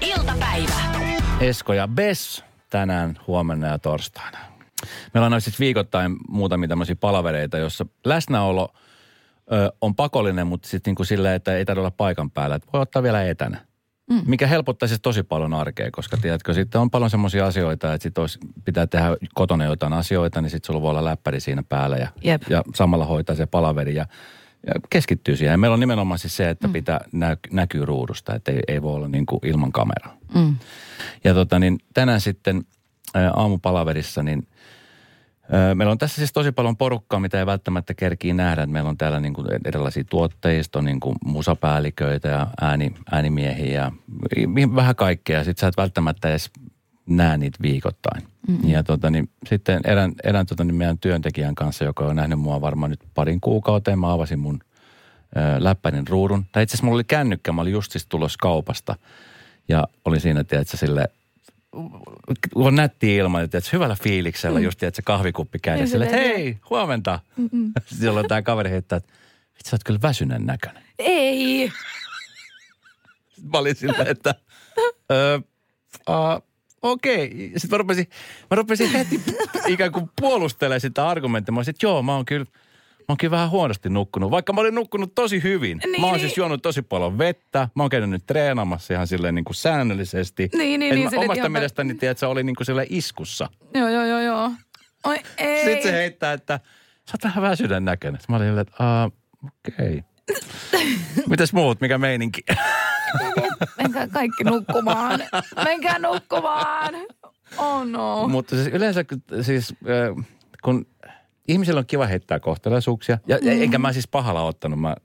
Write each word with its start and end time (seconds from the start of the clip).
iltapäivä. 0.00 0.74
Esko 1.40 1.72
ja 1.72 1.88
Bess 1.88 2.44
tänään, 2.70 3.18
huomenna 3.26 3.66
ja 3.66 3.78
torstaina. 3.78 4.38
Meillä 5.14 5.34
on 5.34 5.40
siis 5.40 5.60
viikoittain 5.60 6.16
muutamia 6.28 6.68
tämmöisiä 6.68 6.96
palavereita, 6.96 7.58
jossa 7.58 7.86
läsnäolo 8.04 8.72
ö, 9.52 9.72
on 9.80 9.94
pakollinen, 9.94 10.46
mutta 10.46 10.68
sitten 10.68 10.90
niinku 10.90 11.04
silleen, 11.04 11.34
että 11.34 11.56
ei 11.56 11.64
tarvitse 11.64 11.80
olla 11.80 11.90
paikan 11.90 12.30
päällä. 12.30 12.56
Että 12.56 12.68
voi 12.72 12.80
ottaa 12.80 13.02
vielä 13.02 13.24
etänä. 13.24 13.60
Mm. 14.10 14.22
Mikä 14.26 14.46
helpottaisi 14.46 14.92
siis 14.92 15.02
tosi 15.02 15.22
paljon 15.22 15.54
arkea, 15.54 15.90
koska 15.90 16.16
tiedätkö, 16.16 16.54
sitten 16.54 16.80
on 16.80 16.90
paljon 16.90 17.10
semmoisia 17.10 17.46
asioita, 17.46 17.94
että 17.94 18.02
sit 18.02 18.18
olisi, 18.18 18.38
pitää 18.64 18.86
tehdä 18.86 19.06
kotona 19.34 19.64
jotain 19.64 19.92
asioita, 19.92 20.40
niin 20.40 20.50
sitten 20.50 20.66
sulla 20.66 20.82
voi 20.82 20.90
olla 20.90 21.04
läppäri 21.04 21.40
siinä 21.40 21.62
päällä 21.68 21.96
ja, 21.96 22.08
Jep. 22.24 22.42
ja 22.48 22.62
samalla 22.74 23.04
hoitaa 23.04 23.36
se 23.36 23.46
palaveri 23.46 23.94
ja 23.94 24.06
keskittyy 24.90 25.36
siihen. 25.36 25.52
Ja 25.52 25.58
meillä 25.58 25.74
on 25.74 25.80
nimenomaan 25.80 26.18
siis 26.18 26.36
se, 26.36 26.50
että 26.50 26.66
mm. 26.66 26.72
pitää 26.72 27.00
nä, 27.12 27.36
näkyy 27.50 27.84
ruudusta, 27.84 28.34
että 28.34 28.52
ei, 28.52 28.60
ei 28.68 28.82
voi 28.82 28.94
olla 28.94 29.08
niin 29.08 29.26
kuin 29.26 29.40
ilman 29.42 29.72
kameraa. 29.72 30.16
Mm. 30.34 30.56
Ja 31.24 31.34
tota 31.34 31.58
niin, 31.58 31.78
tänään 31.94 32.20
sitten 32.20 32.64
ää, 33.14 33.30
aamupalaverissa, 33.36 34.22
niin 34.22 34.46
ää, 35.52 35.74
meillä 35.74 35.92
on 35.92 35.98
tässä 35.98 36.16
siis 36.16 36.32
tosi 36.32 36.52
paljon 36.52 36.76
porukkaa, 36.76 37.20
mitä 37.20 37.38
ei 37.38 37.46
välttämättä 37.46 37.94
kerkii 37.94 38.32
nähdä. 38.32 38.62
Et 38.62 38.70
Meillä 38.70 38.90
on 38.90 38.98
täällä 38.98 39.20
niin 39.20 39.34
kuin 39.34 39.46
erilaisia 39.64 40.04
tuotteista, 40.10 40.82
niin 40.82 41.00
kuin 41.00 41.16
musapäälliköitä 41.24 42.28
ja 42.28 42.46
ääni, 42.60 42.94
äänimiehiä 43.12 43.82
ja 43.82 43.92
vähän 44.74 44.96
kaikkea. 44.96 45.44
Sitten 45.44 45.60
sä 45.60 45.66
et 45.66 45.76
välttämättä 45.76 46.30
edes 46.30 46.50
näe 47.08 47.38
niitä 47.38 47.58
viikoittain. 47.62 48.22
Mm-hmm. 48.48 48.70
Ja 48.70 48.82
tota, 48.82 49.10
niin, 49.10 49.30
sitten 49.48 49.80
erään, 49.84 50.12
erään 50.24 50.46
tota, 50.46 50.64
niin 50.64 50.74
meidän 50.74 50.98
työntekijän 50.98 51.54
kanssa, 51.54 51.84
joka 51.84 52.04
on 52.04 52.16
nähnyt 52.16 52.38
mua 52.38 52.60
varmaan 52.60 52.90
nyt 52.90 53.00
parin 53.14 53.40
kuukauteen, 53.40 53.98
mä 53.98 54.12
avasin 54.12 54.38
mun 54.38 54.60
ö, 55.36 55.64
läppärin 55.64 56.08
ruudun. 56.08 56.44
Tai 56.52 56.62
itse 56.62 56.74
asiassa 56.74 56.84
mulla 56.84 56.96
oli 56.96 57.04
kännykkä, 57.04 57.52
mä 57.52 57.60
olin 57.60 57.72
just 57.72 57.92
siis 57.92 58.06
tulossa 58.06 58.38
kaupasta. 58.40 58.96
Ja 59.68 59.88
oli 60.04 60.20
siinä, 60.20 60.44
tiedätkö, 60.44 60.76
sille 60.76 61.08
on 62.54 62.74
nätti 62.74 63.16
ilma, 63.16 63.40
että 63.40 63.58
hyvällä 63.72 63.96
fiiliksellä, 64.02 64.58
mm. 64.58 64.64
just 64.64 64.78
tiedätkö, 64.78 65.02
kahvikuppi 65.04 65.58
käydä 65.58 65.78
Niin, 65.78 65.88
sille, 65.88 66.04
että 66.04 66.16
hei, 66.16 66.58
huomenta. 66.70 67.20
Sitten 67.36 67.98
silloin 68.00 68.28
tämä 68.28 68.42
kaveri 68.42 68.70
heittää, 68.70 68.96
että 68.96 69.12
vitsi, 69.54 69.70
sä 69.70 69.74
oot 69.74 69.84
kyllä 69.84 70.02
väsyneen 70.02 70.46
näköinen. 70.46 70.82
Ei. 70.98 71.72
Sitten 73.28 73.50
mä 73.52 73.58
olin 73.58 73.76
silleen, 73.76 74.08
että 74.08 74.34
ö, 75.10 75.40
uh, 76.08 76.47
okei. 76.82 77.52
Sitten 77.56 77.70
mä 77.70 77.78
rupesin, 77.78 78.06
mä 78.50 78.54
rupesin 78.54 78.90
heti 78.90 79.20
ikään 79.66 79.92
kuin 79.92 80.10
puolustelemaan 80.20 80.80
sitä 80.80 81.08
argumenttia. 81.08 81.52
Mä 81.52 81.58
olisin, 81.58 81.72
että 81.72 81.86
joo, 81.86 82.02
mä 82.02 82.14
oon 82.14 82.24
kyllä, 82.24 82.44
mä 82.98 83.04
oon 83.08 83.16
kyllä 83.16 83.30
vähän 83.30 83.50
huonosti 83.50 83.88
nukkunut. 83.88 84.30
Vaikka 84.30 84.52
mä 84.52 84.60
olin 84.60 84.74
nukkunut 84.74 85.14
tosi 85.14 85.42
hyvin. 85.42 85.78
Niin, 85.78 86.00
mä 86.00 86.06
oon 86.06 86.14
niin. 86.16 86.20
siis 86.26 86.36
juonut 86.36 86.62
tosi 86.62 86.82
paljon 86.82 87.18
vettä. 87.18 87.68
Mä 87.74 87.82
oon 87.82 87.90
käynyt 87.90 88.10
nyt 88.10 88.26
treenaamassa 88.26 88.94
ihan 88.94 89.06
silleen 89.06 89.34
niin 89.34 89.44
kuin 89.44 89.54
säännöllisesti. 89.54 90.48
Niin, 90.54 90.80
niin, 90.80 90.92
Et 90.92 90.98
niin, 90.98 91.14
mä 91.14 91.20
omasta 91.20 91.34
ihan- 91.40 91.52
mielestäni, 91.52 91.94
tiedät, 91.94 92.10
että 92.14 92.20
se 92.20 92.26
oli 92.26 92.42
niin 92.44 92.56
kuin 92.56 92.66
silleen 92.66 92.86
iskussa. 92.90 93.48
Joo, 93.74 93.88
joo, 93.88 94.04
joo, 94.04 94.20
joo. 94.20 94.50
Oi, 95.04 95.16
ei. 95.36 95.64
Sitten 95.64 95.82
se 95.82 95.92
heittää, 95.92 96.32
että 96.32 96.60
sä 97.10 97.12
oot 97.14 97.24
vähän 97.24 97.42
väsyneen 97.50 97.84
näköinen. 97.84 98.20
Mä 98.28 98.36
olin 98.36 98.48
silleen, 98.48 98.66
että 98.68 98.84
"Aa, 98.84 99.10
okei. 99.46 100.02
Mitäs 101.28 101.52
muut, 101.52 101.80
mikä 101.80 101.98
meininki? 101.98 102.40
Menkää 103.78 104.08
kaikki 104.08 104.44
nukkumaan. 104.44 105.20
Menkää 105.64 105.98
nukkumaan. 105.98 106.94
Oh 107.58 107.86
no. 107.86 108.28
Mutta 108.28 108.56
siis 108.56 108.68
yleensä 108.68 109.04
siis, 109.42 109.74
kun 110.62 110.86
ihmisillä 111.48 111.78
on 111.78 111.86
kiva 111.86 112.06
heittää 112.06 112.40
kohtelaisuuksia, 112.40 113.18
ja 113.26 113.38
mm. 113.42 113.62
enkä 113.62 113.78
mä 113.78 113.92
siis 113.92 114.08
pahalla 114.08 114.42
ottanut. 114.42 114.80
Mä, 114.80 114.96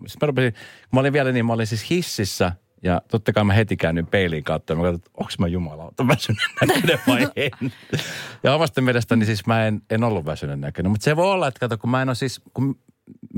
siis 0.00 0.16
mä, 0.20 0.26
rupesin, 0.26 0.52
kun 0.52 0.60
mä 0.92 1.00
olin 1.00 1.12
vielä 1.12 1.32
niin, 1.32 1.46
mä 1.46 1.52
olin 1.52 1.66
siis 1.66 1.90
hississä 1.90 2.52
ja 2.82 3.02
totta 3.10 3.32
kai 3.32 3.44
mä 3.44 3.52
heti 3.52 3.76
käännyin 3.76 4.06
peiliin 4.06 4.44
kautta 4.44 4.72
ja 4.72 4.76
mä 4.76 4.82
katsoin, 4.82 4.96
että 4.96 5.10
onko 5.14 5.32
mä 5.38 5.48
jumalauta 5.48 6.08
väsyneen 6.08 6.50
näköinen 6.60 6.98
vai 7.06 7.28
en. 7.36 7.72
Ja 8.42 8.54
omasta 8.54 8.80
mielestäni 8.80 9.26
siis 9.26 9.46
mä 9.46 9.66
en, 9.66 9.82
en 9.90 10.04
ollut 10.04 10.26
väsyneen 10.26 10.60
näköinen. 10.60 10.90
Mutta 10.90 11.04
se 11.04 11.16
voi 11.16 11.30
olla, 11.30 11.48
että 11.48 11.60
kato, 11.60 11.78
kun 11.78 11.90
mä 11.90 12.02
en 12.02 12.08
ole 12.08 12.14
siis, 12.14 12.40
kun 12.54 12.78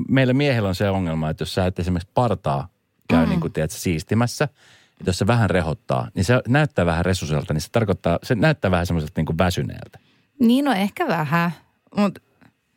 meillä 0.09 0.35
miehillä 0.35 0.69
on 0.69 0.75
se 0.75 0.91
ongelma, 0.91 1.31
että 1.31 1.43
jos 1.43 1.55
sä 1.55 1.67
et 1.67 1.79
esimerkiksi 1.79 2.11
partaa 2.15 2.69
käy 3.09 3.25
mm. 3.25 3.31
niin 3.31 3.41
kuin 3.41 3.53
tiedät, 3.53 3.71
siistimässä, 3.71 4.45
että 4.91 5.09
jos 5.09 5.19
se 5.19 5.27
vähän 5.27 5.51
rehottaa, 5.51 6.09
niin 6.15 6.25
se 6.25 6.41
näyttää 6.49 6.87
vähän 6.87 7.05
resuselta, 7.05 7.55
niin 7.55 7.61
se 7.61 7.69
tarkoittaa, 7.73 8.19
se 8.23 8.35
näyttää 8.35 8.71
vähän 8.71 8.87
semmoiselta 8.87 9.13
niin 9.17 9.27
kuin 9.27 9.39
väsyneeltä. 9.39 9.99
Niin, 10.41 10.65
no 10.65 10.73
ehkä 10.73 11.09
vähän. 11.09 11.51
Mutta 11.97 12.21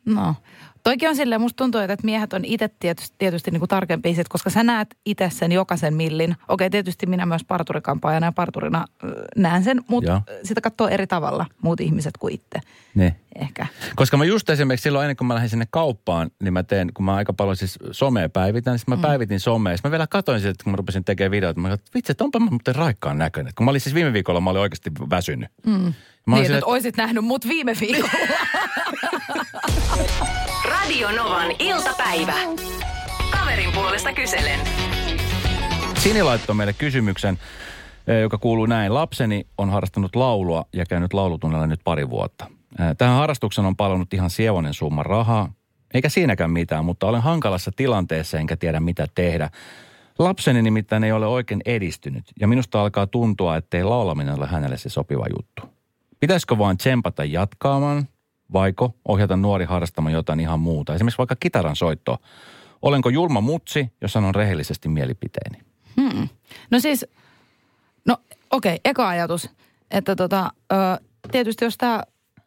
no. 0.06 0.34
Toikin 0.82 1.08
on 1.08 1.16
silleen, 1.16 1.40
musta 1.40 1.56
tuntuu, 1.56 1.80
että 1.80 2.04
miehet 2.04 2.32
on 2.32 2.44
itse 2.44 2.70
tietysti, 2.80 3.16
tietysti 3.18 3.50
niin 3.50 3.60
kuin 3.60 3.68
tarkempia 3.68 4.14
sit, 4.14 4.28
koska 4.28 4.50
sä 4.50 4.62
näet 4.62 4.96
itse 5.06 5.30
sen 5.30 5.52
jokaisen 5.52 5.94
millin. 5.94 6.36
Okei, 6.48 6.70
tietysti 6.70 7.06
minä 7.06 7.26
myös 7.26 7.44
parturikampaajana 7.44 8.26
ja 8.26 8.32
parturina 8.32 8.84
näen 9.36 9.64
sen, 9.64 9.80
mutta 9.88 10.22
sitä 10.44 10.60
katsoo 10.60 10.88
eri 10.88 11.06
tavalla 11.06 11.46
muut 11.62 11.80
ihmiset 11.80 12.16
kuin 12.18 12.34
itse. 12.34 12.60
Niin. 12.94 13.14
Ehkä. 13.34 13.66
Koska 13.96 14.16
mä 14.16 14.24
just 14.24 14.50
esimerkiksi 14.50 14.82
silloin 14.82 15.04
ennen 15.04 15.16
kuin 15.16 15.28
mä 15.28 15.34
lähdin 15.34 15.50
sinne 15.50 15.66
kauppaan, 15.70 16.30
niin 16.42 16.52
mä 16.52 16.62
teen, 16.62 16.90
kun 16.94 17.04
mä 17.04 17.14
aika 17.14 17.32
paljon 17.32 17.56
siis 17.56 17.78
somea 17.90 18.28
päivitän, 18.28 18.74
niin 18.74 18.82
mä 18.86 18.96
mm. 18.96 19.02
päivitin 19.02 19.40
somea. 19.40 19.76
Sitten 19.76 19.88
mä 19.88 19.92
vielä 19.92 20.06
katsoin 20.06 20.40
sitä, 20.40 20.50
että 20.50 20.64
kun 20.64 20.72
mä 20.72 20.76
rupesin 20.76 21.04
tekemään 21.04 21.30
videoita, 21.30 21.60
mä 21.60 21.68
katsoin, 21.68 21.86
että 21.86 21.90
vitsi, 21.94 22.12
että 22.12 22.24
onpa 22.24 22.38
mä 22.38 22.50
muuten 22.50 22.74
raikkaan 22.74 23.18
näköinen. 23.18 23.52
Kun 23.56 23.64
mä 23.64 23.70
olin 23.70 23.80
siis 23.80 23.94
viime 23.94 24.12
viikolla, 24.12 24.40
mä 24.40 24.50
olin 24.50 24.62
oikeasti 24.62 24.90
väsynyt. 25.10 25.50
Mm. 25.66 25.72
Mä 25.72 25.80
olin 25.82 25.94
Niin, 26.26 26.44
silleen, 26.44 26.58
että 26.58 26.70
oisit 26.70 26.96
nähnyt 26.96 27.24
mut 27.24 27.48
viime 27.48 27.76
viikolla. 27.80 28.10
Radio 30.70 31.10
Novan 31.10 31.52
iltapäivä. 31.58 32.34
Kaverin 33.30 33.72
puolesta 33.72 34.12
kyselen. 34.12 34.60
Sini 35.98 36.22
laittoi 36.22 36.54
meille 36.54 36.72
kysymyksen, 36.72 37.38
eh, 38.06 38.20
joka 38.20 38.38
kuuluu 38.38 38.66
näin. 38.66 38.94
Lapseni 38.94 39.46
on 39.58 39.70
harrastanut 39.70 40.16
laulua 40.16 40.64
ja 40.72 40.86
käynyt 40.86 41.12
laulutunnella 41.12 41.66
nyt 41.66 41.80
pari 41.84 42.10
vuotta. 42.10 42.46
Eh, 42.78 42.96
Tähän 42.98 43.16
harrastukseen 43.16 43.66
on 43.66 43.76
palannut 43.76 44.14
ihan 44.14 44.30
sievonen 44.30 44.74
summa 44.74 45.02
rahaa, 45.02 45.52
eikä 45.94 46.08
siinäkään 46.08 46.50
mitään, 46.50 46.84
mutta 46.84 47.06
olen 47.06 47.22
hankalassa 47.22 47.70
tilanteessa 47.76 48.38
enkä 48.38 48.56
tiedä 48.56 48.80
mitä 48.80 49.06
tehdä. 49.14 49.50
Lapseni 50.18 50.62
nimittäin 50.62 51.04
ei 51.04 51.12
ole 51.12 51.26
oikein 51.26 51.60
edistynyt 51.64 52.24
ja 52.40 52.48
minusta 52.48 52.82
alkaa 52.82 53.06
tuntua, 53.06 53.56
ettei 53.56 53.84
laulaminen 53.84 54.38
ole 54.38 54.46
hänelle 54.46 54.76
se 54.76 54.88
sopiva 54.88 55.26
juttu. 55.36 55.62
Pitäisikö 56.20 56.58
vaan 56.58 56.76
tsempata 56.76 57.24
jatkaamaan, 57.24 58.08
vaiko 58.52 58.94
ohjata 59.08 59.36
nuori 59.36 59.64
harrastamaan 59.64 60.12
jotain 60.12 60.40
ihan 60.40 60.60
muuta, 60.60 60.94
esimerkiksi 60.94 61.18
vaikka 61.18 61.36
kitaran 61.40 61.76
soittoa. 61.76 62.18
Olenko 62.82 63.08
julma 63.08 63.40
mutsi, 63.40 63.92
jos 64.00 64.12
sanon 64.12 64.34
rehellisesti 64.34 64.88
mielipiteeni? 64.88 65.58
Hmm. 66.00 66.28
No 66.70 66.80
siis, 66.80 67.06
no 68.06 68.16
okei, 68.50 68.74
okay, 68.74 68.80
eka 68.84 69.08
ajatus, 69.08 69.50
että 69.90 70.16
tota, 70.16 70.52
ö, 70.72 70.76
tietysti 71.32 71.64
jos 71.64 71.76
tämä 71.76 72.02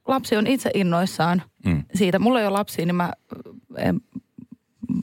lapsi 0.07 0.35
on 0.37 0.47
itse 0.47 0.71
innoissaan 0.73 1.41
Mm. 1.65 1.83
siitä, 1.95 2.19
mulla 2.19 2.39
ei 2.39 2.45
ole 2.47 2.53
lapsia, 2.57 2.85
niin 2.85 2.95
mä 2.95 3.13
en 3.77 4.01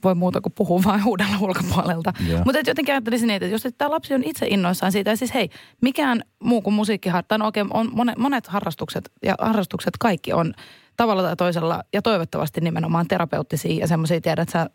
voi 0.05 0.15
muuta 0.15 0.41
kuin 0.41 0.53
puhua 0.53 0.81
vain 0.91 1.05
huudella 1.05 1.37
ulkopuolelta. 1.41 2.13
Joo. 2.29 2.43
Mutta 2.45 2.59
jotenkin 2.67 2.95
ajattelisin 2.95 3.27
niin, 3.27 3.37
että 3.43 3.47
jos 3.47 3.69
tämä 3.79 3.91
lapsi 3.91 4.15
on 4.15 4.25
itse 4.25 4.47
innoissaan 4.47 4.93
siitä, 4.93 5.11
ja 5.11 5.17
siis 5.17 5.35
hei, 5.35 5.49
mikään 5.81 6.23
muu 6.43 6.63
kuin 6.63 6.75
musiikkiharta, 6.75 7.39
no 7.39 7.47
okei, 7.47 7.65
on 7.71 7.89
monet, 7.93 8.19
monet 8.19 8.47
harrastukset, 8.47 9.13
ja 9.23 9.35
harrastukset 9.41 9.95
kaikki 10.01 10.33
on 10.33 10.55
tavalla 10.97 11.23
tai 11.23 11.37
toisella, 11.37 11.83
ja 11.93 12.03
toivottavasti 12.03 12.61
nimenomaan 12.61 13.09
terapeuttisia 13.09 13.81
ja 13.81 13.87
semmoisia 13.87 14.21
tiedät, 14.21 14.49
että 14.49 14.53
sä, 14.53 14.71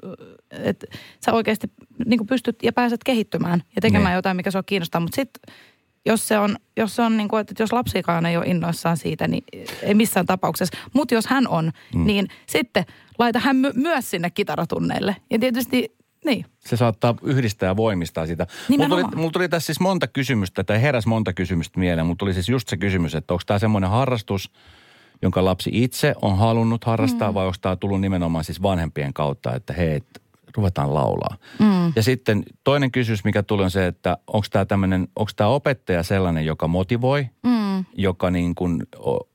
että 0.51 0.87
sä 1.25 1.33
oikeasti 1.33 1.71
niin 2.05 2.27
pystyt 2.27 2.63
ja 2.63 2.73
pääset 2.73 3.03
kehittymään 3.03 3.63
ja 3.75 3.81
tekemään 3.81 4.11
Niin. 4.11 4.15
jotain, 4.15 4.35
mikä 4.37 4.51
sua 4.51 4.63
kiinnostaa. 4.63 5.01
Mutta 5.01 5.15
sitten 5.15 5.55
jos 6.05 6.27
se 6.27 6.39
on, 6.39 6.55
jos 6.77 6.95
se 6.95 7.01
on 7.01 7.17
niin 7.17 7.27
kuin, 7.27 7.41
että 7.41 7.63
jos 7.63 7.73
lapsikaan 7.73 8.25
ei 8.25 8.37
ole 8.37 8.45
innoissaan 8.45 8.97
siitä, 8.97 9.27
niin 9.27 9.43
ei 9.81 9.93
missään 9.93 10.25
tapauksessa. 10.25 10.77
Mutta 10.93 11.13
jos 11.13 11.27
hän 11.27 11.47
on, 11.47 11.71
mm. 11.95 12.05
niin 12.05 12.27
sitten 12.47 12.85
laita 13.19 13.39
hän 13.39 13.55
my- 13.55 13.73
myös 13.75 14.09
sinne 14.11 14.29
kitaratunneille. 14.29 15.15
Ja 15.31 15.39
tietysti, 15.39 15.95
niin. 16.25 16.45
se 16.59 16.77
saattaa 16.77 17.15
yhdistää 17.23 17.67
ja 17.67 17.75
voimistaa 17.75 18.25
sitä. 18.25 18.43
Mulla 18.43 18.65
Nimenomaan. 18.69 19.09
tuli, 19.09 19.15
mulla 19.19 19.31
tuli 19.31 19.49
tässä 19.49 19.65
siis 19.65 19.79
monta 19.79 20.07
kysymystä, 20.07 20.63
tai 20.63 20.81
heräs 20.81 21.05
monta 21.05 21.33
kysymystä 21.33 21.79
mieleen. 21.79 22.05
Mulla 22.05 22.17
tuli 22.19 22.33
siis 22.33 22.49
just 22.49 22.67
se 22.67 22.77
kysymys, 22.77 23.15
että 23.15 23.33
onko 23.33 23.43
tämä 23.45 23.59
semmoinen 23.59 23.89
harrastus, 23.89 24.51
jonka 25.21 25.45
lapsi 25.45 25.69
itse 25.73 26.15
on 26.21 26.37
halunnut 26.37 26.83
harrastaa, 26.83 27.31
mm. 27.31 27.35
vai 27.35 27.45
onko 27.45 27.57
tämä 27.61 27.75
tullut 27.75 28.01
nimenomaan 28.01 28.43
siis 28.43 28.61
vanhempien 28.61 29.13
kautta, 29.13 29.55
että 29.55 29.73
hei, 29.73 29.95
et 29.95 30.21
ruvetaan 30.55 30.93
laulaa. 30.93 31.37
Mm. 31.59 31.93
Ja 31.95 32.03
sitten 32.03 32.43
toinen 32.63 32.91
kysymys, 32.91 33.23
mikä 33.23 33.43
tuli 33.43 33.63
on 33.63 33.71
se, 33.71 33.87
että 33.87 34.17
onko 34.27 34.47
tämä 34.51 34.65
tämmöinen, 34.65 35.07
onko 35.15 35.31
tämä 35.35 35.49
opettaja 35.49 36.03
sellainen, 36.03 36.45
joka 36.45 36.67
motivoi, 36.67 37.29
mm. 37.43 37.85
joka 37.95 38.31
niin 38.31 38.55
kuin 38.55 38.83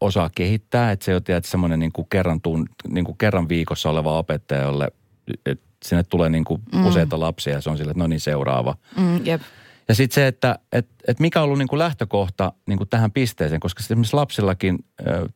osaa 0.01 0.31
kehittää, 0.35 0.93
että 0.93 1.05
se 1.05 1.15
on 1.17 1.25
tiedät, 1.25 1.45
semmoinen 1.45 1.79
niin 1.79 1.93
kuin 1.93 2.07
kerran, 2.11 2.41
tun, 2.41 2.67
niin 2.89 3.05
kuin 3.05 3.19
kerran 3.19 3.49
viikossa 3.49 3.91
oleva 3.91 4.19
opettaja, 4.19 4.63
jolle 4.63 4.89
että 5.47 5.71
sinne 5.85 6.03
tulee 6.03 6.29
niin 6.29 6.45
kuin 6.45 6.63
mm. 6.75 6.87
useita 6.87 7.21
lapsia 7.21 7.53
ja 7.53 7.61
se 7.61 7.71
on 7.71 7.77
sille, 7.77 7.91
että 7.91 8.03
no 8.03 8.07
niin 8.07 8.21
seuraava. 8.21 8.77
Mm, 8.97 9.27
jep. 9.27 9.43
Ja 9.89 9.95
sitten 9.95 10.15
se, 10.15 10.27
että 10.27 10.59
et, 10.73 10.89
et 11.09 11.21
mikä 11.21 11.41
on 11.41 11.45
ollut 11.45 11.59
niin 11.59 11.69
kuin 11.69 11.79
lähtökohta 11.79 12.53
niin 12.67 12.77
kuin 12.77 12.89
tähän 12.89 13.13
pisteeseen, 13.13 13.61
koska 13.61 13.81
esimerkiksi 13.81 14.17
lapsillakin, 14.17 14.79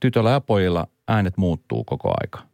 tytöillä 0.00 0.30
ja 0.30 0.40
pojilla 0.40 0.86
äänet 1.08 1.36
muuttuu 1.36 1.84
koko 1.84 2.14
aika. 2.20 2.53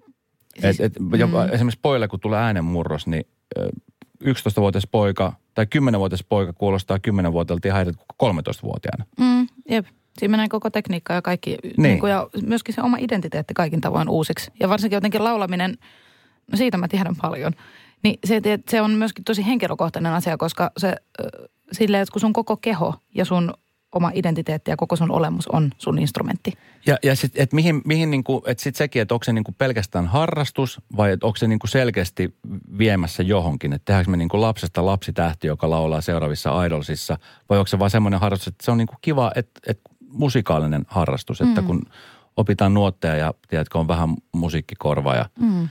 Siis, 0.59 0.81
et, 0.81 0.97
et, 0.97 1.03
jopa, 1.19 1.45
Esimerkiksi 1.45 1.81
pojille, 1.83 2.09
kun 2.09 2.21
tulee 2.21 2.41
äänenmurros, 2.41 3.07
niin 3.07 3.27
ö, 3.59 3.69
11-vuotias 4.25 4.87
poika 4.87 5.33
tai 5.55 5.65
10-vuotias 5.65 6.25
poika 6.29 6.53
kuulostaa 6.53 6.97
10-vuotiaalta 6.97 7.69
ihan 7.69 7.81
eri 7.81 7.93
kuin 8.19 8.35
13-vuotiaana. 8.35 9.05
Mm, 9.21 9.47
jep. 9.69 9.87
Siinä 10.19 10.31
menee 10.31 10.49
koko 10.49 10.71
tekniikka 10.71 11.13
ja 11.13 11.23
kaikki, 11.23 11.51
niin. 11.63 11.75
Niin 11.77 12.01
kuin, 12.01 12.11
ja 12.11 12.29
myöskin 12.43 12.75
se 12.75 12.83
oma 12.83 12.97
identiteetti 13.01 13.55
kaikin 13.55 13.81
tavoin 13.81 14.09
uusiksi. 14.09 14.51
Ja 14.61 14.69
varsinkin 14.69 14.97
jotenkin 14.97 15.25
laulaminen, 15.25 15.79
no 16.53 16.57
siitä 16.57 16.77
mä 16.77 16.89
tiedän 16.89 17.17
paljon. 17.23 17.53
Niin 18.03 18.19
se, 18.25 18.41
se 18.69 18.83
on 18.83 18.91
myöskin 18.91 19.25
tosi 19.25 19.47
henkilökohtainen 19.47 20.13
asia, 20.13 20.37
koska 20.37 20.71
se 20.77 20.97
silleen, 21.73 22.03
että 22.03 22.13
kun 22.13 22.21
sun 22.21 22.33
koko 22.33 22.57
keho 22.57 22.95
ja 23.15 23.25
sun 23.25 23.55
oma 23.93 24.11
identiteetti 24.15 24.71
ja 24.71 24.77
koko 24.77 24.97
sun 24.97 25.11
olemus 25.11 25.49
on 25.49 25.71
sun 25.79 25.99
instrumentti. 25.99 26.53
Ja, 26.87 26.97
ja 27.03 27.17
sitten, 27.17 27.43
että 27.43 27.57
mihin, 27.57 27.83
mihin 27.85 28.11
niinku, 28.11 28.43
että 28.47 28.63
sitten 28.63 28.79
sekin, 28.79 29.03
että 29.03 29.15
onko 29.15 29.25
se 29.25 29.33
niinku 29.33 29.53
pelkästään 29.53 30.07
harrastus 30.07 30.81
vai 30.97 31.13
että 31.13 31.27
onko 31.27 31.37
se 31.37 31.49
niinku 31.49 31.67
selkeästi 31.67 32.35
viemässä 32.79 33.23
johonkin, 33.23 33.73
että 33.73 33.85
tehdäänkö 33.85 34.11
me 34.11 34.17
niinku 34.17 34.41
lapsesta 34.41 34.87
lapsitähti, 34.87 35.47
joka 35.47 35.71
laulaa 35.71 36.01
seuraavissa 36.01 36.65
idolsissa 36.65 37.19
vai 37.49 37.59
onko 37.59 37.67
se 37.67 37.79
vaan 37.79 37.91
semmoinen 37.91 38.21
harrastus, 38.21 38.49
että 38.49 38.65
se 38.65 38.71
on 38.71 38.79
niinku 38.79 38.95
kiva, 39.01 39.33
että, 39.35 39.61
että 39.67 39.91
musikaalinen 40.01 40.85
harrastus, 40.87 41.41
että 41.41 41.61
mm. 41.61 41.67
kun 41.67 41.83
opitaan 42.37 42.75
nuotteja 42.75 43.17
ja 43.17 43.35
tiedätkö, 43.49 43.79
on 43.79 43.89
vähän 43.89 44.15
musiikkikorva 44.33 45.15
ja 45.15 45.29
mm. 45.41 45.69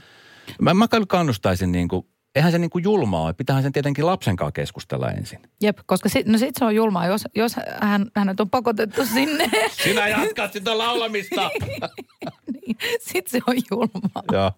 Mä, 0.60 0.74
mä 0.74 0.88
kannustaisin 1.08 1.72
niin 1.72 1.88
kuin 1.88 2.06
eihän 2.34 2.52
se 2.52 2.58
niin 2.58 2.70
kuin 2.70 2.84
julmaa 2.84 3.22
ole. 3.22 3.32
Pitäähän 3.32 3.62
sen 3.62 3.72
tietenkin 3.72 4.06
lapsen 4.06 4.36
kanssa 4.36 4.52
keskustella 4.52 5.10
ensin. 5.10 5.38
Jep, 5.62 5.78
koska 5.86 6.08
sit, 6.08 6.26
no 6.26 6.38
sit 6.38 6.54
se 6.58 6.64
on 6.64 6.74
julmaa, 6.74 7.06
jos, 7.06 7.24
jos 7.34 7.56
hän, 7.80 8.10
hänet 8.16 8.40
on 8.40 8.50
pakotettu 8.50 9.06
sinne. 9.06 9.50
Sinä 9.84 10.08
jatkat 10.08 10.52
sitä 10.52 10.78
laulamista. 10.78 11.50
niin, 12.52 12.76
sit 13.00 13.26
se 13.26 13.40
on 13.46 13.56
julmaa. 13.70 14.22
Joo. 14.32 14.52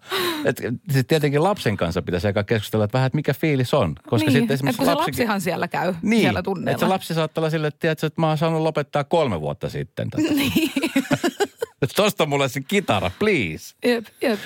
Et, 0.45 0.61
sit 0.91 1.07
tietenkin 1.07 1.43
lapsen 1.43 1.77
kanssa 1.77 2.01
pitäisi 2.01 2.27
aika 2.27 2.43
keskustella, 2.43 2.85
että 2.85 2.93
vähän, 2.93 3.07
että 3.07 3.15
mikä 3.15 3.33
fiilis 3.33 3.73
on. 3.73 3.95
Koska 4.07 4.29
niin, 4.29 4.39
sitten 4.39 4.53
esimerkiksi 4.53 4.77
kun 4.77 4.87
lapsi... 4.87 5.03
se 5.03 5.07
lapsihan 5.07 5.41
siellä 5.41 5.67
käy 5.67 5.93
niin, 6.01 6.21
siellä 6.21 6.43
tunneilla. 6.43 6.71
Että 6.71 6.85
se 6.85 6.89
lapsi 6.89 7.13
saattaa 7.13 7.41
olla 7.41 7.49
sille, 7.49 7.67
että, 7.67 7.79
tiedätkö, 7.79 8.07
että 8.07 8.21
mä 8.21 8.27
oon 8.27 8.37
saanut 8.37 8.61
lopettaa 8.61 9.03
kolme 9.03 9.41
vuotta 9.41 9.69
sitten. 9.69 10.09
Tätä. 10.09 10.33
niin. 10.33 10.71
Tosta 11.87 12.25
mulle 12.25 12.49
se 12.49 12.61
kitara, 12.61 13.11
please. 13.19 13.75
Jep, 13.85 14.05
jep. 14.21 14.39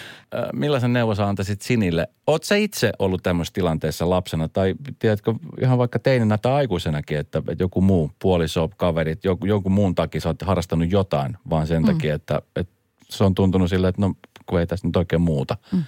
Millaisen 0.54 0.94
neuvon 0.94 1.16
sä 1.16 1.28
antaisit 1.28 1.62
Sinille? 1.62 2.08
Oot 2.28 2.44
sä 2.44 2.56
itse 2.56 2.92
ollut 3.00 3.24
tämmöisessä 3.24 3.54
tilanteessa 3.54 4.10
lapsena 4.10 4.48
tai 4.48 4.76
tiedätkö 5.00 5.34
ihan 5.62 5.78
vaikka 5.78 6.00
teininä 6.00 6.38
tai 6.38 6.54
aikuisenakin, 6.54 7.18
että, 7.18 7.42
että 7.50 7.64
joku 7.64 7.82
muu 7.82 8.12
puoliso, 8.20 8.70
kaverit, 8.78 9.24
joku, 9.24 9.46
joku 9.46 9.70
muun 9.70 9.96
takia 9.96 10.22
sä 10.22 10.30
oot 10.30 10.42
harrastanut 10.42 10.92
jotain 10.92 11.38
vaan 11.50 11.68
sen 11.68 11.82
mm. 11.82 11.86
takia, 11.86 12.16
että, 12.16 12.42
että 12.56 12.74
se 13.10 13.24
on 13.24 13.36
tuntunut 13.36 13.70
silleen, 13.70 13.90
että 13.90 14.02
no 14.02 14.14
kun 14.46 14.60
ei 14.60 14.68
tässä 14.68 14.88
nyt 14.88 14.96
oikein 14.96 15.22
muuta. 15.22 15.58
Mm. 15.72 15.84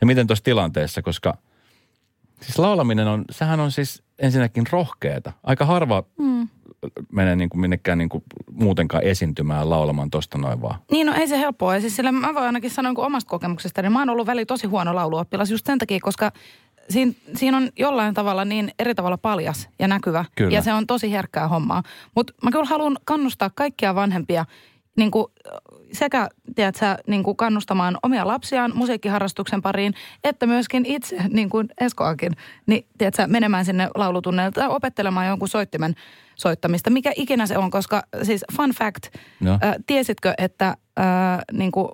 Ja 0.00 0.06
miten 0.06 0.26
tuossa 0.26 0.44
tilanteessa, 0.44 1.02
koska 1.02 1.38
siis 2.42 2.58
laulaminen 2.58 3.08
on, 3.08 3.24
sehän 3.30 3.60
on 3.60 3.72
siis 3.72 4.02
ensinnäkin 4.18 4.64
rohkeeta. 4.72 5.32
Aika 5.42 5.64
harva 5.64 6.04
mm 6.18 6.29
mene 7.12 7.36
niin 7.36 7.50
kuin 7.50 7.60
minnekään 7.60 7.98
niin 7.98 8.08
kuin 8.08 8.24
muutenkaan 8.52 9.02
esiintymään 9.02 9.70
laulamaan 9.70 10.10
tosta 10.10 10.38
noin 10.38 10.62
vaan. 10.62 10.80
Niin, 10.90 11.06
no 11.06 11.14
ei 11.14 11.28
se 11.28 11.38
helppoa. 11.38 11.74
Ja 11.74 11.80
siis 11.80 11.96
sillä 11.96 12.12
mä 12.12 12.34
voin 12.34 12.46
ainakin 12.46 12.70
sanoa 12.70 12.92
niin 12.92 13.06
omasta 13.06 13.28
kokemuksesta, 13.30 13.82
niin 13.82 13.92
mä 13.92 13.98
oon 13.98 14.10
ollut 14.10 14.26
väli 14.26 14.46
tosi 14.46 14.66
huono 14.66 14.94
lauluoppilas 14.94 15.50
just 15.50 15.66
sen 15.66 15.78
takia, 15.78 15.98
koska 16.02 16.32
siinä, 16.90 17.12
siinä 17.34 17.56
on 17.56 17.68
jollain 17.78 18.14
tavalla 18.14 18.44
niin 18.44 18.72
eri 18.78 18.94
tavalla 18.94 19.18
paljas 19.18 19.68
ja 19.78 19.88
näkyvä. 19.88 20.24
Kyllä. 20.36 20.50
Ja 20.50 20.62
se 20.62 20.72
on 20.72 20.86
tosi 20.86 21.12
herkkää 21.12 21.48
hommaa. 21.48 21.82
Mutta 22.16 22.32
mä 22.42 22.50
kyllä 22.50 22.64
haluan 22.64 22.98
kannustaa 23.04 23.50
kaikkia 23.54 23.94
vanhempia 23.94 24.44
niin 24.96 25.10
kuin 25.10 25.26
sekä 25.92 26.28
tiedätkö, 26.54 26.96
niin 27.06 27.22
kuin 27.22 27.36
kannustamaan 27.36 27.98
omia 28.02 28.26
lapsiaan 28.26 28.72
musiikkiharrastuksen 28.74 29.62
pariin, 29.62 29.94
että 30.24 30.46
myöskin 30.46 30.86
itse, 30.86 31.16
niin 31.28 31.50
kuin 31.50 31.68
Eskoakin, 31.80 32.32
niin 32.66 32.86
tiedätkö, 32.98 33.26
menemään 33.26 33.64
sinne 33.64 33.88
laulutunneille 33.94 34.50
tai 34.50 34.68
opettelemaan 34.68 35.26
jonkun 35.26 35.48
soittimen 35.48 35.94
soittamista, 36.36 36.90
mikä 36.90 37.12
ikinä 37.16 37.46
se 37.46 37.58
on, 37.58 37.70
koska 37.70 38.02
siis 38.22 38.44
fun 38.56 38.70
fact, 38.70 39.16
no. 39.40 39.52
äh, 39.52 39.74
tiesitkö, 39.86 40.34
että 40.38 40.68
äh, 40.68 41.06
niin 41.52 41.72
kuin 41.72 41.88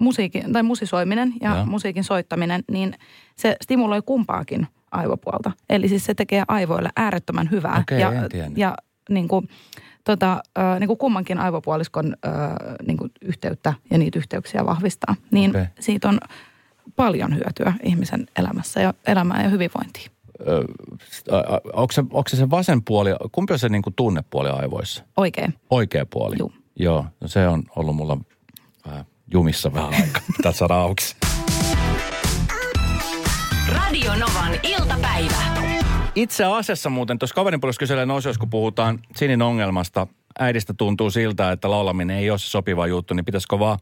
musiikin, 0.00 0.52
tai 0.52 0.62
musisoiminen 0.62 1.32
ja 1.40 1.54
no. 1.54 1.66
musiikin 1.66 2.04
soittaminen, 2.04 2.64
niin 2.70 2.94
se 3.36 3.56
stimuloi 3.62 4.02
kumpaakin 4.02 4.66
aivopuolta. 4.90 5.52
Eli 5.70 5.88
siis 5.88 6.04
se 6.04 6.14
tekee 6.14 6.42
aivoille 6.48 6.90
äärettömän 6.96 7.50
hyvää. 7.50 7.78
Okay, 7.80 7.98
ja, 7.98 8.12
ja 8.56 8.74
niin 9.10 9.28
kuin, 9.28 9.48
tota, 10.06 10.42
äh, 10.58 10.80
niin 10.80 10.88
kuin 10.88 10.98
kummankin 10.98 11.38
aivopuoliskon 11.38 12.16
äh, 12.26 12.32
niin 12.86 12.96
kuin 12.96 13.10
yhteyttä 13.22 13.74
ja 13.90 13.98
niitä 13.98 14.18
yhteyksiä 14.18 14.66
vahvistaa. 14.66 15.14
Niin 15.30 15.50
okay. 15.50 15.66
siitä 15.80 16.08
on 16.08 16.18
paljon 16.96 17.34
hyötyä 17.34 17.72
ihmisen 17.82 18.26
elämässä 18.38 18.80
ja 18.80 18.94
elämään 19.06 19.44
ja 19.44 19.50
hyvinvointiin 19.50 20.10
onko 21.72 21.92
se, 21.92 22.00
onko 22.00 22.28
se 22.28 22.36
se 22.36 22.50
vasen 22.50 22.82
puoli, 22.82 23.10
kumpi 23.32 23.52
on 23.52 23.58
se 23.58 23.68
niin 23.68 23.82
kuin 23.82 23.94
tunnepuoli 23.94 24.48
aivoissa? 24.48 25.04
Oikea. 25.16 25.50
Oikea 25.70 26.06
puoli? 26.06 26.36
Joo. 26.38 26.50
Joo, 26.78 27.06
no 27.20 27.28
se 27.28 27.48
on 27.48 27.62
ollut 27.76 27.96
mulla 27.96 28.18
vähän 28.86 29.04
jumissa 29.32 29.72
vähän 29.72 29.94
aikaa. 29.94 30.22
Pitää 30.36 30.52
saada 30.52 30.74
auki. 30.74 31.04
Radio 33.68 34.14
Novan 34.14 34.52
iltapäivä. 34.62 35.65
Itse 36.16 36.44
asiassa 36.44 36.90
muuten 36.90 37.18
tuossa 37.18 37.34
kaverin 37.34 37.60
puolesta 37.60 37.80
kyselen 37.80 38.10
osiossa, 38.10 38.40
kun 38.40 38.50
puhutaan 38.50 38.98
Sinin 39.16 39.42
ongelmasta, 39.42 40.06
äidistä 40.38 40.74
tuntuu 40.74 41.10
siltä, 41.10 41.52
että 41.52 41.70
laulaminen 41.70 42.16
ei 42.16 42.30
ole 42.30 42.38
se 42.38 42.46
sopiva 42.46 42.86
juttu, 42.86 43.14
niin 43.14 43.24
pitäisikö 43.24 43.58
vaan 43.58 43.78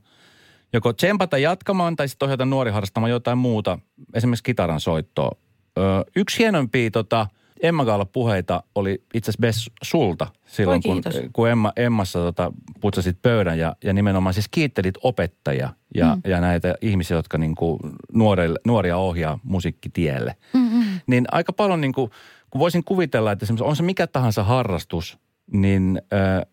joko 0.73 0.93
tsempata 0.93 1.39
jatkamaan 1.39 1.97
tai 1.97 2.09
sitten 2.09 2.27
ohjata 2.27 2.45
nuori 2.45 2.71
harrastamaan 2.71 3.11
jotain 3.11 3.39
muuta, 3.39 3.79
esimerkiksi 4.15 4.43
kitaran 4.43 4.81
soittoa. 4.81 5.31
Ö, 5.79 5.81
yksi 6.17 6.39
hienompia 6.39 6.91
tota, 6.91 7.27
Emma 7.65 7.85
Gaalla 7.85 8.05
puheita 8.05 8.63
oli 8.75 9.03
itse 9.15 9.31
asiassa 9.31 9.71
sulta 9.83 10.27
silloin, 10.47 10.83
kun, 10.83 11.03
kun 11.33 11.49
Emma, 11.49 11.73
Emmassa 11.77 12.19
tota, 12.19 12.53
putsasit 12.81 13.23
pöydän 13.23 13.59
ja, 13.59 13.77
ja 13.85 13.93
nimenomaan 13.93 14.35
siis 14.35 14.49
kiittelit 14.51 14.95
opettajia 15.03 15.71
ja, 15.95 16.15
mm. 16.15 16.31
ja 16.31 16.41
näitä 16.41 16.75
ihmisiä, 16.81 17.17
jotka 17.17 17.39
niin 17.39 17.55
kuin 17.55 17.79
nuorille, 18.13 18.59
nuoria 18.67 18.97
ohjaa 18.97 19.39
musiikkitielle. 19.43 20.37
Mm-hmm. 20.55 20.85
Niin 21.07 21.25
aika 21.33 21.53
paljon 21.53 21.81
niin 21.81 21.93
kuin, 21.93 22.11
kun 22.51 22.59
voisin 22.59 22.85
kuvitella, 22.85 23.33
että 23.33 23.47
on 23.61 23.77
se 23.77 23.83
mikä 23.83 24.07
tahansa 24.07 24.45
harrastus, 24.45 25.19
niin 25.53 26.03
ö, 26.13 26.47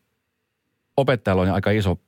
opettajalla 0.98 1.42
on 1.42 1.50
aika 1.50 1.72
iso 1.72 2.00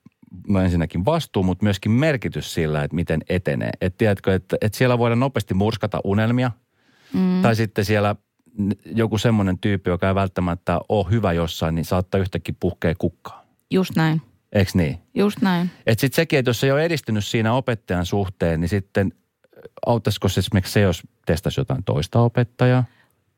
no 0.48 0.62
ensinnäkin 0.62 1.06
vastuu, 1.06 1.44
mutta 1.44 1.64
myöskin 1.64 1.92
merkitys 1.92 2.54
sillä, 2.54 2.84
että 2.84 2.96
miten 2.96 3.22
etenee. 3.30 3.72
Että 3.82 3.98
tiedätkö, 3.98 4.36
että, 4.36 4.58
että 4.62 4.78
siellä 4.78 4.98
voidaan 4.98 5.20
nopeasti 5.20 5.54
murskata 5.54 6.02
unelmia– 6.04 6.52
Mm. 7.14 7.42
Tai 7.42 7.56
sitten 7.56 7.86
siellä 7.86 8.16
joku 8.86 9.18
semmoinen 9.18 9.60
tyyppi, 9.60 9.90
joka 9.90 10.08
ei 10.08 10.16
välttämättä 10.16 10.80
ole 10.90 11.06
hyvä 11.12 11.34
jossain, 11.34 11.76
niin 11.76 11.86
saattaa 11.86 12.22
yhtäkkiä 12.22 12.56
puhkea 12.60 12.95
kukkaa. 12.98 13.45
Just 13.72 13.95
näin. 13.95 14.22
Eiks 14.52 14.76
niin? 14.76 15.00
Just 15.14 15.42
näin. 15.42 15.69
Että 15.86 16.02
sitten 16.02 16.16
sekin, 16.16 16.40
että 16.40 16.50
jos 16.50 16.64
ei 16.64 16.72
ole 16.72 16.86
edistynyt 16.86 17.26
siinä 17.26 17.54
opettajan 17.54 18.06
suhteen, 18.06 18.62
niin 18.62 18.69
sitten 18.69 19.14
auttaisiko 19.86 20.30
se 20.30 20.40
esimerkiksi 20.40 20.74
se, 20.74 20.80
jos 20.80 21.04
testaisi 21.26 21.60
jotain 21.60 21.83
toista 21.83 22.22
opettajaa? 22.22 22.83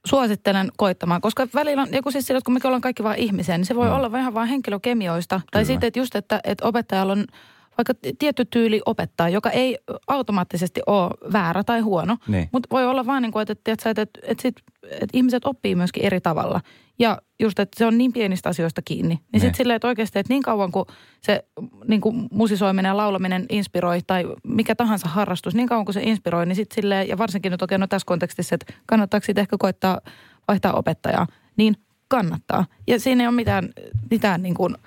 Suosittelen 0.06 0.72
koittamaan, 0.78 1.22
koska 1.22 1.48
välillä 1.54 1.82
on 1.82 1.88
joku 1.92 2.12
siis 2.12 2.28
sillä, 2.28 2.42
kun 2.46 2.54
me 2.54 2.60
ollaan 2.64 2.82
kaikki 2.82 3.04
vain 3.04 3.20
ihmisiä, 3.20 3.58
niin 3.58 3.66
se 3.66 3.76
voi 3.76 3.88
no. 3.88 3.96
olla 3.96 4.12
vähän 4.12 4.34
vain 4.34 4.50
henkilökemioista. 4.50 5.36
Kyllä. 5.36 5.50
Tai 5.52 5.66
sitten, 5.66 5.88
että 5.88 6.00
just, 6.00 6.16
että, 6.16 6.40
että 6.44 6.66
opettajalla 6.66 7.14
on 7.14 7.26
vaikka 7.78 7.94
tietty 8.20 8.46
tyyli 8.46 8.82
opettaa, 8.86 9.30
joka 9.30 9.50
ei 9.50 9.78
automaattisesti 10.08 10.82
ole 10.88 11.34
väärä 11.34 11.64
tai 11.64 11.80
huono, 11.80 12.18
niin. 12.28 12.50
mutta 12.52 12.68
voi 12.72 12.86
olla 12.86 13.06
vaan 13.06 13.22
niin 13.22 13.32
kuin, 13.32 13.42
että, 13.42 13.72
että, 13.72 13.90
että, 13.90 14.02
että, 14.02 14.20
että, 14.24 14.42
sit, 14.42 14.56
että 14.84 15.08
ihmiset 15.14 15.46
oppii 15.46 15.76
myöskin 15.76 16.04
eri 16.04 16.22
tavalla. 16.22 16.62
Ja 17.00 17.22
just, 17.40 17.60
että 17.60 17.78
se 17.78 17.86
on 17.86 17.98
niin 17.98 18.14
pienistä 18.14 18.50
asioista 18.50 18.82
kiinni. 18.82 19.16
Niin, 19.16 19.20
niin. 19.32 19.42
sitten 19.42 19.58
silleen, 19.58 19.76
että 19.76 19.88
oikeasti, 19.88 20.20
että 20.20 20.34
niin 20.34 20.44
kauan 20.44 20.72
kuin 20.72 20.86
se 21.22 21.46
niin 21.88 22.02
kuin 22.02 22.28
musisoiminen 22.32 22.90
ja 22.90 22.98
laulaminen 22.98 23.46
inspiroi 23.50 24.00
tai 24.08 24.26
mikä 24.44 24.76
tahansa 24.76 25.08
harrastus, 25.08 25.56
niin 25.56 25.68
kauan 25.68 25.86
kuin 25.86 25.94
se 25.94 26.04
inspiroi, 26.04 26.46
niin 26.46 26.56
sitten 26.56 26.76
silleen, 26.76 27.08
ja 27.08 27.18
varsinkin 27.18 27.52
nyt 27.52 27.62
oikein 27.62 27.82
no 27.82 27.88
tässä 27.88 28.06
kontekstissa, 28.06 28.56
että 28.56 28.74
kannattaako 28.86 29.26
sitten 29.26 29.42
ehkä 29.42 29.56
koittaa 29.60 30.02
vaihtaa 30.48 30.74
opettajaa, 30.74 31.28
niin 31.58 31.76
kannattaa. 32.08 32.66
Ja 32.88 33.00
siinä 33.00 33.24
ei 33.24 33.28
ole 33.28 33.36
mitään, 33.36 33.70
mitään 34.10 34.42
niin 34.42 34.56
kuin– 34.56 34.76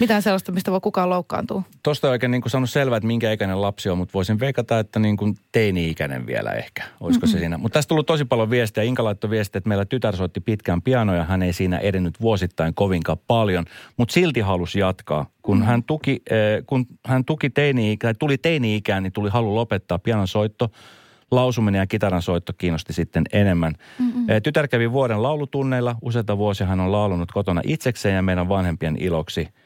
mitään 0.00 0.22
sellaista, 0.22 0.52
mistä 0.52 0.70
voi 0.70 0.80
kukaan 0.80 1.10
loukkaantua. 1.10 1.62
Tuosta 1.82 2.10
oikein 2.10 2.30
niin 2.30 2.42
kuin 2.42 2.50
sanonut 2.50 2.70
selvää, 2.70 2.96
että 2.96 3.06
minkä 3.06 3.32
ikäinen 3.32 3.60
lapsi 3.60 3.88
on, 3.88 3.98
mutta 3.98 4.12
voisin 4.14 4.40
veikata, 4.40 4.78
että 4.78 4.98
niin 4.98 5.16
kuin 5.16 5.36
teini-ikäinen 5.52 6.26
vielä 6.26 6.50
ehkä. 6.52 6.84
Olisiko 7.00 7.26
mm-hmm. 7.26 7.32
se 7.32 7.38
siinä? 7.38 7.58
Mutta 7.58 7.78
tästä 7.78 7.88
tullut 7.88 8.06
tosi 8.06 8.24
paljon 8.24 8.50
viestejä. 8.50 8.84
Inka 8.84 9.04
laittoi 9.04 9.30
viestiä, 9.30 9.58
että 9.58 9.68
meillä 9.68 9.84
tytär 9.84 10.16
soitti 10.16 10.40
pitkään 10.40 10.82
pianoja. 10.82 11.24
Hän 11.24 11.42
ei 11.42 11.52
siinä 11.52 11.78
edennyt 11.78 12.20
vuosittain 12.20 12.74
kovinkaan 12.74 13.18
paljon, 13.26 13.64
mutta 13.96 14.12
silti 14.12 14.40
halusi 14.40 14.78
jatkaa. 14.78 15.26
Kun, 15.42 15.56
mm-hmm. 15.56 15.66
hän, 15.66 15.82
tuki, 15.82 16.22
eh, 16.30 16.64
kun 16.66 16.86
hän 17.06 17.24
tuki 17.24 17.50
teini 17.50 17.96
tai 17.96 18.14
tuli 18.18 18.38
teini-ikään, 18.38 19.02
niin 19.02 19.12
tuli 19.12 19.30
halu 19.30 19.54
lopettaa 19.54 19.98
pianon 19.98 20.28
soitto 20.28 20.70
lausuminen 21.30 21.78
ja 21.78 21.86
kitaran 21.86 22.22
soitto 22.22 22.52
kiinnosti 22.58 22.92
sitten 22.92 23.24
enemmän. 23.32 23.74
Mm-hmm. 23.98 24.26
Tytär 24.42 24.68
kävi 24.68 24.92
vuoden 24.92 25.22
laulutunneilla. 25.22 25.96
Useita 26.02 26.38
vuosia 26.38 26.66
hän 26.66 26.80
on 26.80 26.92
laulunut 26.92 27.32
kotona 27.32 27.60
itsekseen 27.64 28.14
ja 28.14 28.22
meidän 28.22 28.48
vanhempien 28.48 28.96
iloksi– 29.00 29.48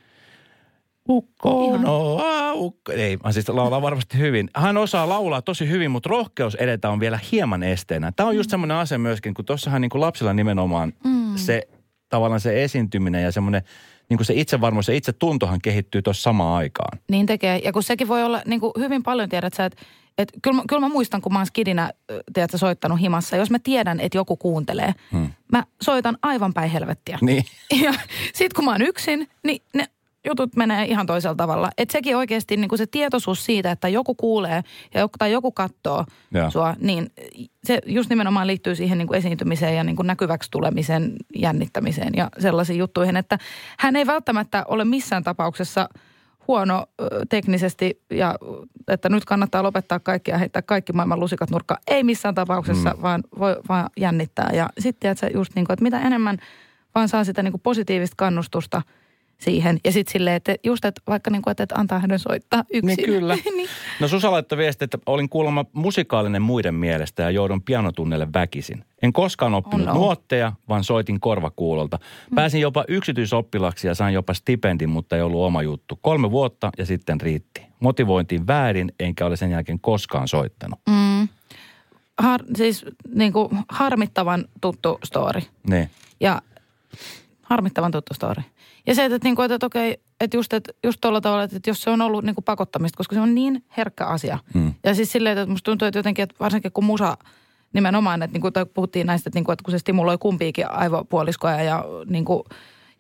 Ukko, 1.09 1.77
no, 1.77 2.21
ukko. 2.55 2.93
Ei, 2.93 3.17
mä 3.25 3.33
siis 3.33 3.49
laulaa 3.49 3.83
varmasti 3.83 4.19
hyvin. 4.19 4.51
Hän 4.55 4.77
osaa 4.77 5.09
laulaa 5.09 5.43
tosi 5.43 5.69
hyvin, 5.69 5.91
mutta 5.91 6.09
rohkeus 6.09 6.55
edetä 6.55 6.91
on 6.91 7.01
vielä 7.01 7.19
hieman 7.33 7.63
esteenä. 7.63 8.13
Tämä 8.13 8.29
on 8.29 8.37
just 8.37 8.51
semmoinen 8.51 8.77
asia 8.77 8.99
myöskin, 8.99 9.35
kun 9.35 9.45
tuossahan 9.45 9.81
niin 9.81 9.91
kuin 9.91 10.01
lapsilla 10.01 10.33
nimenomaan 10.33 10.93
mm. 11.05 11.37
se 11.37 11.69
tavallaan 12.09 12.41
se 12.41 12.65
esiintyminen 12.65 13.23
ja 13.23 13.33
semmoinen 13.33 13.63
niin 14.09 14.19
kuin 14.19 14.27
se 14.27 14.35
itsevarmuus 14.35 14.89
ja 14.89 14.95
itsetuntohan 14.95 15.61
kehittyy 15.63 16.03
tuossa 16.03 16.23
samaan 16.23 16.57
aikaan. 16.57 16.99
Niin 17.11 17.27
tekee. 17.27 17.61
Ja 17.65 17.73
kun 17.73 17.83
sekin 17.83 18.09
voi 18.09 18.23
olla 18.23 18.43
niin 18.47 18.61
kuin 18.61 18.73
hyvin 18.79 19.03
paljon, 19.03 19.29
tiedät 19.29 19.55
sä, 19.55 19.65
että 19.65 19.83
et 20.19 20.33
kyllä, 20.43 20.63
kyllä 20.69 20.81
mä 20.81 20.89
muistan, 20.89 21.21
kun 21.21 21.33
mä 21.33 21.39
oon 21.39 21.47
skidinä, 21.47 21.91
tiedätkö, 22.35 22.59
soittanut 22.59 23.01
himassa. 23.01 23.37
Jos 23.37 23.51
mä 23.51 23.59
tiedän, 23.59 24.01
että 24.01 24.19
joku 24.19 24.37
kuuntelee, 24.37 24.95
hmm. 25.13 25.31
mä 25.53 25.65
soitan 25.83 26.19
aivan 26.23 26.55
päin 26.55 26.71
helvettiä. 26.71 27.19
Niin. 27.21 27.45
Ja 27.85 27.95
sit 28.35 28.53
kun 28.53 28.65
mä 28.65 28.73
oon 28.73 28.83
yksin, 28.83 29.29
niin 29.45 29.63
ne 29.75 29.87
jutut 30.27 30.57
menee 30.57 30.85
ihan 30.85 31.07
toisella 31.07 31.35
tavalla. 31.35 31.71
Että 31.79 31.93
sekin 31.93 32.17
oikeasti 32.17 32.57
niin 32.57 32.69
kuin 32.69 32.79
se 32.79 32.87
tietoisuus 32.87 33.45
siitä, 33.45 33.71
että 33.71 33.89
joku 33.89 34.15
kuulee 34.15 34.63
ja 34.95 35.01
joku, 35.01 35.15
tai 35.19 35.33
joku 35.33 35.53
katsoo 35.53 36.05
sua, 36.49 36.75
niin 36.81 37.11
se 37.65 37.79
just 37.87 38.11
nimenomaan 38.11 38.47
liittyy 38.47 38.75
siihen 38.75 38.99
niin 38.99 39.09
kuin 39.09 39.19
esiintymiseen 39.19 39.77
ja 39.77 39.85
niin 39.85 39.97
kuin 39.97 40.07
näkyväksi 40.07 40.51
tulemisen 40.51 41.13
jännittämiseen 41.37 42.13
ja 42.17 42.29
sellaisiin 42.39 42.79
juttuihin, 42.79 43.17
että 43.17 43.39
hän 43.79 43.97
ei 43.97 44.07
välttämättä 44.07 44.65
ole 44.69 44.85
missään 44.85 45.25
tapauksessa 45.25 45.89
huono 46.49 46.87
teknisesti 47.29 48.03
ja 48.11 48.35
että 48.89 49.09
nyt 49.09 49.25
kannattaa 49.25 49.63
lopettaa 49.63 50.01
kaikki 50.01 50.31
ja 50.31 50.39
heittää 50.39 50.63
kaikki 50.63 50.93
maailman 50.93 51.21
lusikat 51.21 51.51
nurkkaan. 51.51 51.81
Ei 51.87 52.05
missään 52.05 52.35
tapauksessa, 52.35 52.91
mm. 52.91 53.03
vaan 53.03 53.23
voi 53.39 53.57
vaan 53.69 53.91
jännittää. 53.97 54.51
Ja 54.53 54.69
sitten 54.79 55.11
että 55.11 55.27
just 55.35 55.55
niin 55.55 55.67
kuin, 55.67 55.75
että 55.75 55.83
mitä 55.83 56.01
enemmän 56.01 56.39
vaan 56.95 57.09
saa 57.09 57.25
sitä 57.25 57.43
niin 57.43 57.53
kuin 57.53 57.61
positiivista 57.61 58.15
kannustusta 58.17 58.83
siihen. 59.39 59.81
Ja 59.85 59.93
sitten 59.93 60.13
silleen, 60.13 60.37
että 60.37 60.57
just, 60.65 60.85
että 60.85 61.01
vaikka 61.07 61.31
niin 61.31 61.43
kuin, 61.43 61.53
että, 61.59 61.75
antaa 61.75 61.99
hänen 61.99 62.19
soittaa 62.19 62.65
yksin. 62.73 62.87
Niin 62.87 63.05
kyllä. 63.05 63.37
niin. 63.57 63.69
No 64.01 64.09
Susa 64.09 64.31
laittoi 64.31 64.59
viesti, 64.59 64.85
että 64.85 64.99
olin 65.07 65.29
kuulemma 65.29 65.65
musikaalinen 65.73 66.43
muiden 66.43 66.75
mielestä 66.75 67.23
ja 67.23 67.31
joudun 67.31 67.63
pianotunnelle 67.63 68.29
väkisin. 68.35 68.85
En 69.03 69.13
koskaan 69.13 69.55
oppinut 69.55 69.89
Oh 69.89 69.95
no. 69.95 70.01
nuotteja, 70.01 70.53
vaan 70.69 70.85
soitin 70.85 71.21
korvakuulolta. 71.21 71.99
Pääsin 72.35 72.61
jopa 72.61 72.85
yksityisoppilaksi 72.89 73.87
ja 73.87 73.95
sain 73.95 74.15
jopa 74.15 74.35
stipendin, 74.35 74.89
mutta 74.89 75.17
ei 75.17 75.23
ollut 75.23 75.45
oma 75.45 75.63
juttu. 75.63 75.99
Kolme 76.03 76.31
vuotta 76.31 76.71
ja 76.79 76.87
sitten 76.87 77.21
riitti. 77.21 77.63
Motivointiin 77.81 78.47
väärin, 78.47 78.93
enkä 79.01 79.27
ole 79.27 79.37
sen 79.37 79.51
jälkeen 79.51 79.81
koskaan 79.81 80.29
soittanut. 80.29 80.81
Mm. 80.89 81.29
Har, 82.19 82.41
siis 82.57 82.85
niin 83.15 83.33
kuin 83.33 83.49
harmittavan 83.69 84.45
tuttu 84.61 84.99
story. 85.05 85.41
Niin. 85.71 85.91
Ja 86.21 86.43
harmittavan 87.43 87.91
tuttu 87.91 88.15
story. 88.15 88.43
Ja 88.87 88.95
se, 88.95 89.05
että, 89.05 89.19
niin 89.25 89.37
kuin, 89.37 89.53
että 89.53 89.67
okei, 89.67 89.97
että 90.21 90.37
just, 90.37 90.53
että 90.53 90.73
just 90.85 91.01
tuolla 91.01 91.21
tavalla, 91.21 91.43
että 91.45 91.71
jos 91.71 91.83
se 91.83 91.91
on 91.91 92.01
ollut 92.01 92.25
niin 92.25 92.35
kuin 92.35 92.45
pakottamista, 92.45 92.97
koska 92.97 93.15
se 93.15 93.21
on 93.21 93.35
niin 93.35 93.65
herkkä 93.77 94.07
asia. 94.07 94.39
Mm. 94.55 94.75
Ja 94.85 94.95
siis 94.95 95.13
silleen, 95.13 95.39
että 95.39 95.51
musta 95.51 95.65
tuntuu, 95.65 95.89
että 95.89 95.99
jotenkin, 95.99 96.23
että 96.23 96.37
varsinkin 96.41 96.73
kun 96.73 96.85
musa 96.85 97.17
nimenomaan, 97.73 98.23
että, 98.23 98.33
niin 98.35 98.41
kuin, 98.41 98.53
tai 98.53 98.67
puhuttiin 98.67 99.07
näistä, 99.07 99.29
että, 99.29 99.37
niin 99.37 99.45
kuin, 99.45 99.53
että 99.53 99.63
kun 99.65 99.73
se 99.73 99.79
stimuloi 99.79 100.19
kumpiikin 100.19 100.71
aivopuoliskoja 100.71 101.63
ja, 101.63 101.85
niin 102.07 102.25
kuin, 102.25 102.43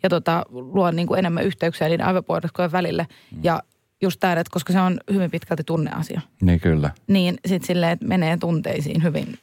ja 0.02 0.08
tota, 0.08 0.42
luo 0.50 0.90
niin 0.90 1.06
kuin 1.08 1.18
enemmän 1.18 1.44
yhteyksiä 1.44 1.88
niiden 1.88 2.06
aivopuoliskojen 2.06 2.72
välille. 2.72 3.06
Mm. 3.32 3.38
Ja 3.42 3.62
just 4.02 4.20
tämä, 4.20 4.32
että 4.32 4.50
koska 4.50 4.72
se 4.72 4.80
on 4.80 5.00
hyvin 5.12 5.30
pitkälti 5.30 5.64
tunneasia, 5.64 6.20
Niin 6.42 6.60
kyllä. 6.60 6.90
niin 7.06 7.38
sitten 7.46 7.66
silleen, 7.66 7.92
että 7.92 8.06
menee 8.06 8.36
tunteisiin 8.36 9.02
hyvin 9.02 9.38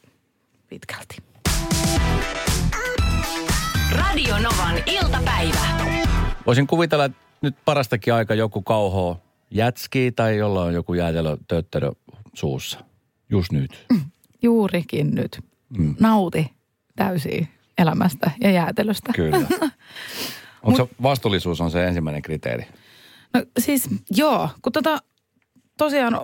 pitkälti. 0.68 1.16
Radio 3.98 4.34
Novan 4.38 4.76
iltapäivä. 4.86 5.93
Voisin 6.46 6.66
kuvitella, 6.66 7.04
että 7.04 7.18
nyt 7.42 7.56
parastakin 7.64 8.14
aika 8.14 8.34
joku 8.34 8.62
kauhoo 8.62 9.20
jätskii 9.50 10.12
tai 10.12 10.36
jolla 10.36 10.62
on 10.62 10.74
joku 10.74 10.94
jäätelö 10.94 11.36
tötterö 11.48 11.90
suussa. 12.34 12.78
Just 13.30 13.52
nyt. 13.52 13.86
Juurikin 14.42 15.14
nyt. 15.14 15.40
Mm. 15.78 15.94
Nauti 16.00 16.50
täysin 16.96 17.48
elämästä 17.78 18.30
ja 18.40 18.50
jäätelöstä. 18.50 19.12
Kyllä. 19.12 19.46
Onko 20.62 20.84
se 20.84 20.94
vastuullisuus 21.02 21.60
on 21.60 21.70
se 21.70 21.86
ensimmäinen 21.86 22.22
kriteeri? 22.22 22.66
No 23.34 23.42
siis 23.58 23.88
joo, 24.10 24.48
kun 24.62 24.72
tota, 24.72 24.98
tosiaan 25.78 26.18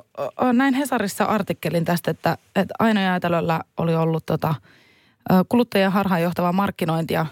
näin 0.52 0.74
Hesarissa 0.74 1.24
artikkelin 1.24 1.84
tästä, 1.84 2.10
että, 2.10 2.38
että 2.56 2.74
Aino 2.78 3.00
Jäätelöllä 3.00 3.60
oli 3.76 3.94
ollut 3.94 4.26
tota, 4.26 4.54
kuluttajien 5.48 5.92
harhaanjohtavaa 5.92 6.52
markkinointia, 6.52 7.26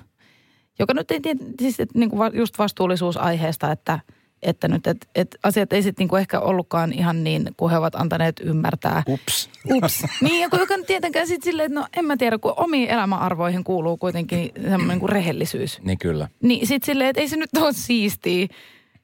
joka 0.78 0.94
nyt 0.94 1.10
ei 1.10 1.20
siis 1.60 1.80
että 1.80 1.98
niin 1.98 2.10
kuin 2.10 2.30
just 2.34 2.58
vastuullisuusaiheesta, 2.58 3.72
että, 3.72 4.00
että 4.42 4.68
nyt, 4.68 4.86
että, 4.86 5.06
että 5.14 5.38
asiat 5.42 5.72
ei 5.72 5.82
sitten 5.82 6.08
niin 6.10 6.20
ehkä 6.20 6.40
ollutkaan 6.40 6.92
ihan 6.92 7.24
niin, 7.24 7.50
kuin 7.56 7.70
he 7.70 7.78
ovat 7.78 7.94
antaneet 7.94 8.40
ymmärtää. 8.40 9.02
Ups. 9.08 9.50
Ups. 9.74 10.04
niin, 10.22 10.40
ja 10.40 10.48
kun 10.48 10.58
joka 10.58 10.74
tietenkään 10.86 11.26
sitten 11.26 11.50
silleen, 11.50 11.66
että 11.66 11.80
no 11.80 11.86
en 11.96 12.04
mä 12.04 12.16
tiedä, 12.16 12.38
kun 12.38 12.54
omiin 12.56 12.88
elämäarvoihin 12.90 13.64
kuuluu 13.64 13.96
kuitenkin 13.96 14.50
semmoinen 14.62 15.00
kuin 15.00 15.10
rehellisyys. 15.10 15.80
Niin 15.82 15.98
kyllä. 15.98 16.28
Niin 16.42 16.66
sit 16.66 16.82
silleen, 16.82 17.10
että 17.10 17.20
ei 17.20 17.28
se 17.28 17.36
nyt 17.36 17.56
ole 17.56 17.72
siistiä. 17.72 18.46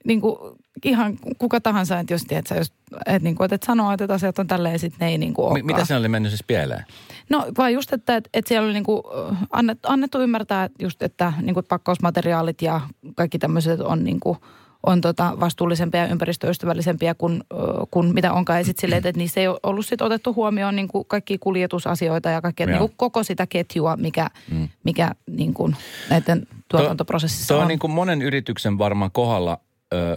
Niin 0.04 0.20
kuin 0.20 0.36
ihan 0.84 1.18
kuka 1.38 1.60
tahansa, 1.60 1.98
että 1.98 2.14
jos 2.14 2.24
tiedät 2.24 2.46
sä, 2.46 2.54
jos, 2.54 2.72
että, 3.06 3.18
niin 3.18 3.34
kuin, 3.34 3.44
että 3.44 3.54
et 3.54 3.62
sanoo, 3.62 3.92
että 3.92 4.14
asiat 4.14 4.38
on 4.38 4.46
tälleen, 4.46 4.78
sit 4.78 4.94
ne 5.00 5.08
ei 5.08 5.18
niin 5.18 5.34
kuin 5.34 5.52
Mi- 5.54 5.62
mitä 5.62 5.84
siinä 5.84 5.98
oli 5.98 6.08
mennyt 6.08 6.32
siis 6.32 6.44
pieleen? 6.46 6.84
No 7.30 7.46
vaan 7.58 7.72
just, 7.72 7.92
että, 7.92 8.16
että, 8.16 8.30
että 8.34 8.48
siellä 8.48 8.64
oli 8.66 8.72
niin 8.72 8.84
kuin 8.84 9.02
annettu, 9.50 9.88
annettu 9.88 10.20
ymmärtää 10.20 10.68
just, 10.78 11.02
että 11.02 11.32
niin 11.42 11.54
kuin 11.54 11.66
pakkausmateriaalit 11.68 12.62
ja 12.62 12.80
kaikki 13.14 13.38
tämmöiset 13.38 13.80
on 13.80 14.04
niin 14.04 14.20
kuin, 14.20 14.38
on 14.86 15.00
tota 15.00 15.32
vastuullisempia 15.40 16.00
ja 16.00 16.06
ympäristöystävällisempiä 16.06 17.14
kuin, 17.14 17.42
ö, 17.52 17.56
kuin 17.90 18.14
mitä 18.14 18.32
onkaan. 18.32 18.58
Ja 18.58 18.64
sitten 18.64 18.80
silleen, 18.80 19.06
että, 19.06 19.18
niissä 19.18 19.40
ei 19.40 19.48
ole 19.48 19.60
ollut 19.62 19.86
sit 19.86 20.02
otettu 20.02 20.34
huomioon 20.34 20.76
niin 20.76 20.88
kuin 20.88 21.04
kaikkia 21.08 21.38
kuljetusasioita 21.40 22.30
ja 22.30 22.42
kaikkea, 22.42 22.66
niin 22.66 22.78
kuin 22.78 22.92
koko 22.96 23.22
sitä 23.22 23.46
ketjua, 23.46 23.96
mikä, 23.96 24.30
mm. 24.50 24.68
mikä 24.84 25.10
niin 25.30 25.54
kuin 25.54 25.76
näiden 26.10 26.46
tuotantoprosessissa 26.68 27.48
Tuo 27.48 27.56
on. 27.56 27.62
on 27.62 27.68
niin 27.68 27.78
kuin 27.78 27.90
monen 27.90 28.22
yrityksen 28.22 28.78
varmaan 28.78 29.10
kohdalla. 29.10 29.60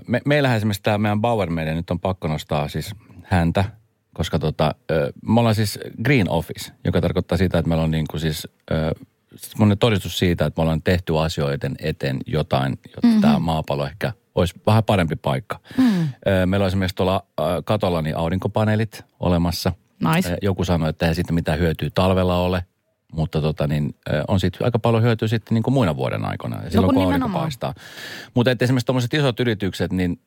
Me, 0.07 0.21
meillähän 0.25 0.57
esimerkiksi 0.57 0.83
tämä 0.83 0.97
meidän 0.97 1.21
Bauer 1.21 1.49
Media, 1.49 1.75
nyt 1.75 1.91
on 1.91 1.99
pakko 1.99 2.27
nostaa 2.27 2.67
siis 2.67 2.95
häntä, 3.23 3.65
koska 4.13 4.39
tota, 4.39 4.75
me 5.21 5.39
ollaan 5.39 5.55
siis 5.55 5.79
Green 6.03 6.29
Office, 6.29 6.71
joka 6.85 7.01
tarkoittaa 7.01 7.37
sitä, 7.37 7.57
että 7.57 7.69
meillä 7.69 7.83
on 7.83 7.91
niin 7.91 8.05
kuin 8.11 8.21
siis 8.21 8.47
semmoinen 9.35 9.77
todistus 9.77 10.19
siitä, 10.19 10.45
että 10.45 10.59
me 10.59 10.61
ollaan 10.61 10.81
tehty 10.81 11.19
asioiden 11.19 11.75
eteen 11.79 12.17
jotain, 12.25 12.71
jotta 12.71 13.07
mm-hmm. 13.07 13.21
tämä 13.21 13.39
maapallo 13.39 13.85
ehkä 13.85 14.13
olisi 14.35 14.55
vähän 14.65 14.83
parempi 14.83 15.15
paikka. 15.15 15.59
Mm. 15.77 16.07
Meillä 16.45 16.63
on 16.63 16.67
esimerkiksi 16.67 16.95
tuolla 16.95 17.23
katolla 17.65 18.01
niin 18.01 18.17
aurinkopaneelit 18.17 19.05
olemassa. 19.19 19.71
Nice. 20.15 20.37
Joku 20.41 20.65
sanoi, 20.65 20.89
että 20.89 21.07
ei 21.07 21.15
siitä 21.15 21.33
mitään 21.33 21.59
hyötyä 21.59 21.89
talvella 21.93 22.37
ole, 22.37 22.63
mutta 23.13 23.41
tota 23.41 23.67
niin, 23.67 23.95
on 24.27 24.39
siitä 24.39 24.57
aika 24.65 24.79
paljon 24.79 25.03
hyötyä 25.03 25.27
sitten 25.27 25.55
niin 25.55 25.63
kuin 25.63 25.73
muina 25.73 25.95
vuoden 25.95 26.25
aikana. 26.25 26.63
Ja 26.63 26.69
silloin 26.69 26.85
kun 26.85 26.93
kun 26.93 27.03
aurinko 27.03 27.17
nimenomaan. 27.17 27.43
paistaa. 27.43 27.73
Mutta 28.33 28.51
että 28.51 28.65
esimerkiksi 28.65 28.85
tuommoiset 28.85 29.13
isot 29.13 29.39
yritykset, 29.39 29.93
niin 29.93 30.21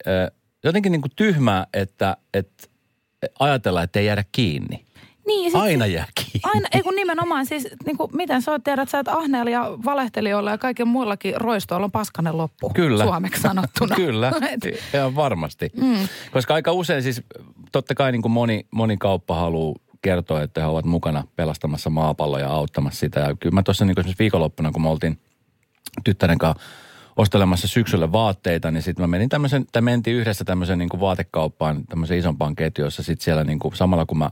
jotenkin 0.65 0.93
niin 0.93 1.03
kuin 1.03 1.13
tyhmää, 1.17 1.67
että, 1.75 2.17
että 2.35 2.69
ajatellaan, 3.39 3.85
että 3.85 3.99
ei 3.99 4.07
jäädä 4.07 4.25
kiinni. 4.33 4.85
Niin, 5.27 5.51
sit 5.51 5.61
Aina 5.61 5.87
jää 5.87 6.07
kiinni. 6.15 6.41
Aina, 6.43 6.69
ei 6.73 6.83
kun 6.83 6.95
nimenomaan 6.95 7.47
siis, 7.47 7.69
niin 7.87 7.97
kuin, 7.97 8.11
miten 8.17 8.43
sä 8.43 8.51
oot 8.51 8.65
tiedät, 8.65 8.89
sä, 8.89 8.99
että 8.99 9.13
ahneella 9.13 9.51
ja 9.51 9.71
valehtelijoilla 9.85 10.51
ja 10.51 10.59
kaiken 10.59 10.89
muillakin 10.89 11.41
roistoilla 11.41 11.85
on 11.85 11.93
paskanen 11.93 12.37
loppu. 12.37 12.71
Kyllä. 12.71 13.05
Suomeksi 13.05 13.43
sanottuna. 13.43 13.97
Kyllä, 14.07 14.33
ihan 14.95 15.17
varmasti. 15.17 15.71
Mm. 15.77 16.09
Koska 16.33 16.55
aika 16.55 16.73
usein 16.73 17.03
siis, 17.03 17.23
totta 17.73 17.95
kai 17.95 18.13
niin 18.13 18.23
kuin 18.23 18.33
moni, 18.33 18.67
moni 18.71 18.97
kauppa 18.97 19.35
haluaa 19.35 19.75
kertoa, 20.03 20.43
että 20.43 20.61
he 20.61 20.67
ovat 20.67 20.85
mukana 20.85 21.25
pelastamassa 21.37 21.91
maapalloa 21.91 22.41
ja 22.41 22.49
auttamassa 22.49 23.01
sitä. 23.01 23.21
Ja 23.21 23.37
kyllä 23.41 23.55
mä 23.55 23.63
tuossa 23.63 23.85
niin 23.85 23.99
esimerkiksi 23.99 24.19
viikonloppuna, 24.19 24.73
kun 24.73 24.83
me 24.83 24.89
oltiin 24.89 25.21
tyttären 26.05 26.39
kanssa 26.39 26.63
ostelemassa 27.17 27.69
syksyllä 27.69 28.13
vaatteita, 28.13 28.71
niin 28.71 28.83
sitten 28.83 29.03
mä 29.03 29.07
menin 29.07 29.29
tämmöisen, 29.29 29.65
tai 29.73 29.83
mentiin 29.83 30.17
yhdessä 30.17 30.45
tämmöisen 30.45 30.79
niin 30.79 30.89
kuin 30.89 31.01
vaatekauppaan, 31.01 31.85
tämmöisen 31.85 32.19
isompaan 32.19 32.57
ketjussa. 32.57 33.03
Sitten 33.03 33.25
siellä 33.25 33.45
niin 33.45 33.59
kuin, 33.59 33.77
samalla 33.77 34.07
kun 34.07 34.19
mä 34.19 34.31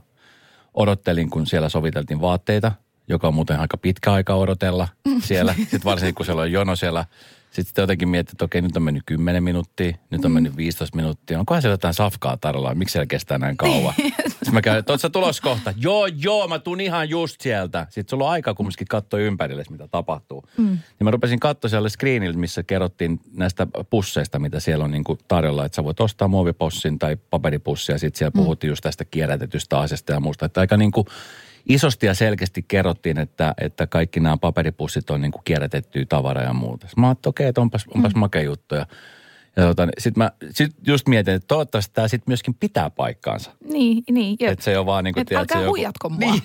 odottelin, 0.73 1.29
kun 1.29 1.47
siellä 1.47 1.69
soviteltiin 1.69 2.21
vaatteita, 2.21 2.71
joka 3.07 3.27
on 3.27 3.33
muuten 3.33 3.59
aika 3.59 3.77
pitkä 3.77 4.13
aika 4.13 4.35
odotella 4.35 4.87
siellä. 5.23 5.53
Sitten 5.53 5.83
varsinkin, 5.83 6.15
kun 6.15 6.25
siellä 6.25 6.41
on 6.41 6.51
jono 6.51 6.75
siellä. 6.75 7.05
Sitten 7.59 7.71
sitä 7.71 7.81
jotenkin 7.81 8.09
miettii, 8.09 8.33
että 8.33 8.45
okei, 8.45 8.61
nyt 8.61 8.75
on 8.77 8.83
mennyt 8.83 9.03
10 9.05 9.43
minuuttia, 9.43 9.97
nyt 10.09 10.25
on 10.25 10.31
mennyt 10.31 10.57
15 10.57 10.95
minuuttia. 10.95 11.39
Onkohan 11.39 11.61
siellä 11.61 11.73
jotain 11.73 11.93
safkaa 11.93 12.37
tarjolla? 12.37 12.75
Miksi 12.75 12.93
siellä 12.93 13.05
kestää 13.05 13.37
näin 13.37 13.57
kauan? 13.57 13.93
Sitten 14.27 14.53
mä 14.53 14.61
käyn, 14.61 14.77
että 14.77 14.97
sä 14.97 15.09
tulos 15.09 15.41
kohta? 15.41 15.73
Joo, 15.77 16.07
joo, 16.07 16.47
mä 16.47 16.59
tuun 16.59 16.81
ihan 16.81 17.09
just 17.09 17.41
sieltä. 17.41 17.87
Sitten 17.89 18.09
sulla 18.09 18.25
on 18.25 18.31
aikaa 18.31 18.53
kumminkin 18.53 18.87
katsoa 18.87 19.19
ympärille, 19.19 19.63
mitä 19.69 19.87
tapahtuu. 19.87 20.43
Mm. 20.57 20.65
Niin 20.65 20.79
mä 21.03 21.11
rupesin 21.11 21.39
katsoa 21.39 21.69
siellä 21.69 21.89
screenillä, 21.89 22.37
missä 22.37 22.63
kerrottiin 22.63 23.19
näistä 23.33 23.67
pusseista, 23.89 24.39
mitä 24.39 24.59
siellä 24.59 24.85
on 24.85 24.91
niin 24.91 25.03
kuin 25.03 25.19
tarjolla. 25.27 25.65
Että 25.65 25.75
sä 25.75 25.83
voit 25.83 25.99
ostaa 25.99 26.27
muovipussin 26.27 26.99
tai 26.99 27.17
paperipussia. 27.29 27.97
Sitten 27.97 28.17
siellä 28.17 28.31
puhuttiin 28.31 28.69
just 28.69 28.81
tästä 28.81 29.05
kierrätetystä 29.05 29.79
asiasta 29.79 30.13
ja 30.13 30.19
muusta. 30.19 30.45
Että 30.45 30.61
aika 30.61 30.77
niin 30.77 30.91
kuin 30.91 31.07
isosti 31.69 32.05
ja 32.05 32.13
selkeästi 32.13 32.65
kerrottiin, 32.67 33.17
että, 33.17 33.53
että 33.61 33.87
kaikki 33.87 34.19
nämä 34.19 34.37
paperipussit 34.37 35.09
on 35.09 35.21
niin 35.21 35.31
kuin 35.31 35.41
kierrätettyä 35.45 36.05
tavaraa 36.09 36.43
ja 36.43 36.53
muuta. 36.53 36.87
Sitten 36.87 37.01
Mä 37.01 37.07
ajattelin, 37.07 37.19
että 37.19 37.29
okei, 37.29 37.47
että 37.47 37.61
onpas, 37.61 37.85
onpas 37.95 38.13
mm. 38.13 38.19
makea 38.19 38.41
juttu. 38.41 38.75
Ja, 38.75 38.85
Ja 39.55 39.63
tota, 39.63 39.87
sit 39.97 40.17
mä 40.17 40.31
sit 40.51 40.71
just 40.87 41.07
mietin, 41.07 41.33
että 41.33 41.47
toivottavasti 41.47 41.93
tämä 41.93 42.07
sitten 42.07 42.31
myöskin 42.31 42.53
pitää 42.53 42.89
paikkaansa. 42.89 43.51
Niin, 43.63 44.03
niin. 44.11 44.37
Jep. 44.39 44.51
Että 44.51 44.65
se 44.65 44.71
ei 44.71 44.77
ole 44.77 44.85
vaan 44.85 45.03
niin 45.03 45.13
kuin, 45.13 45.21
Et 45.21 45.31
älkää 45.31 45.67
huijatko 45.67 46.09
mua. 46.19 46.19
Niin, 46.19 46.41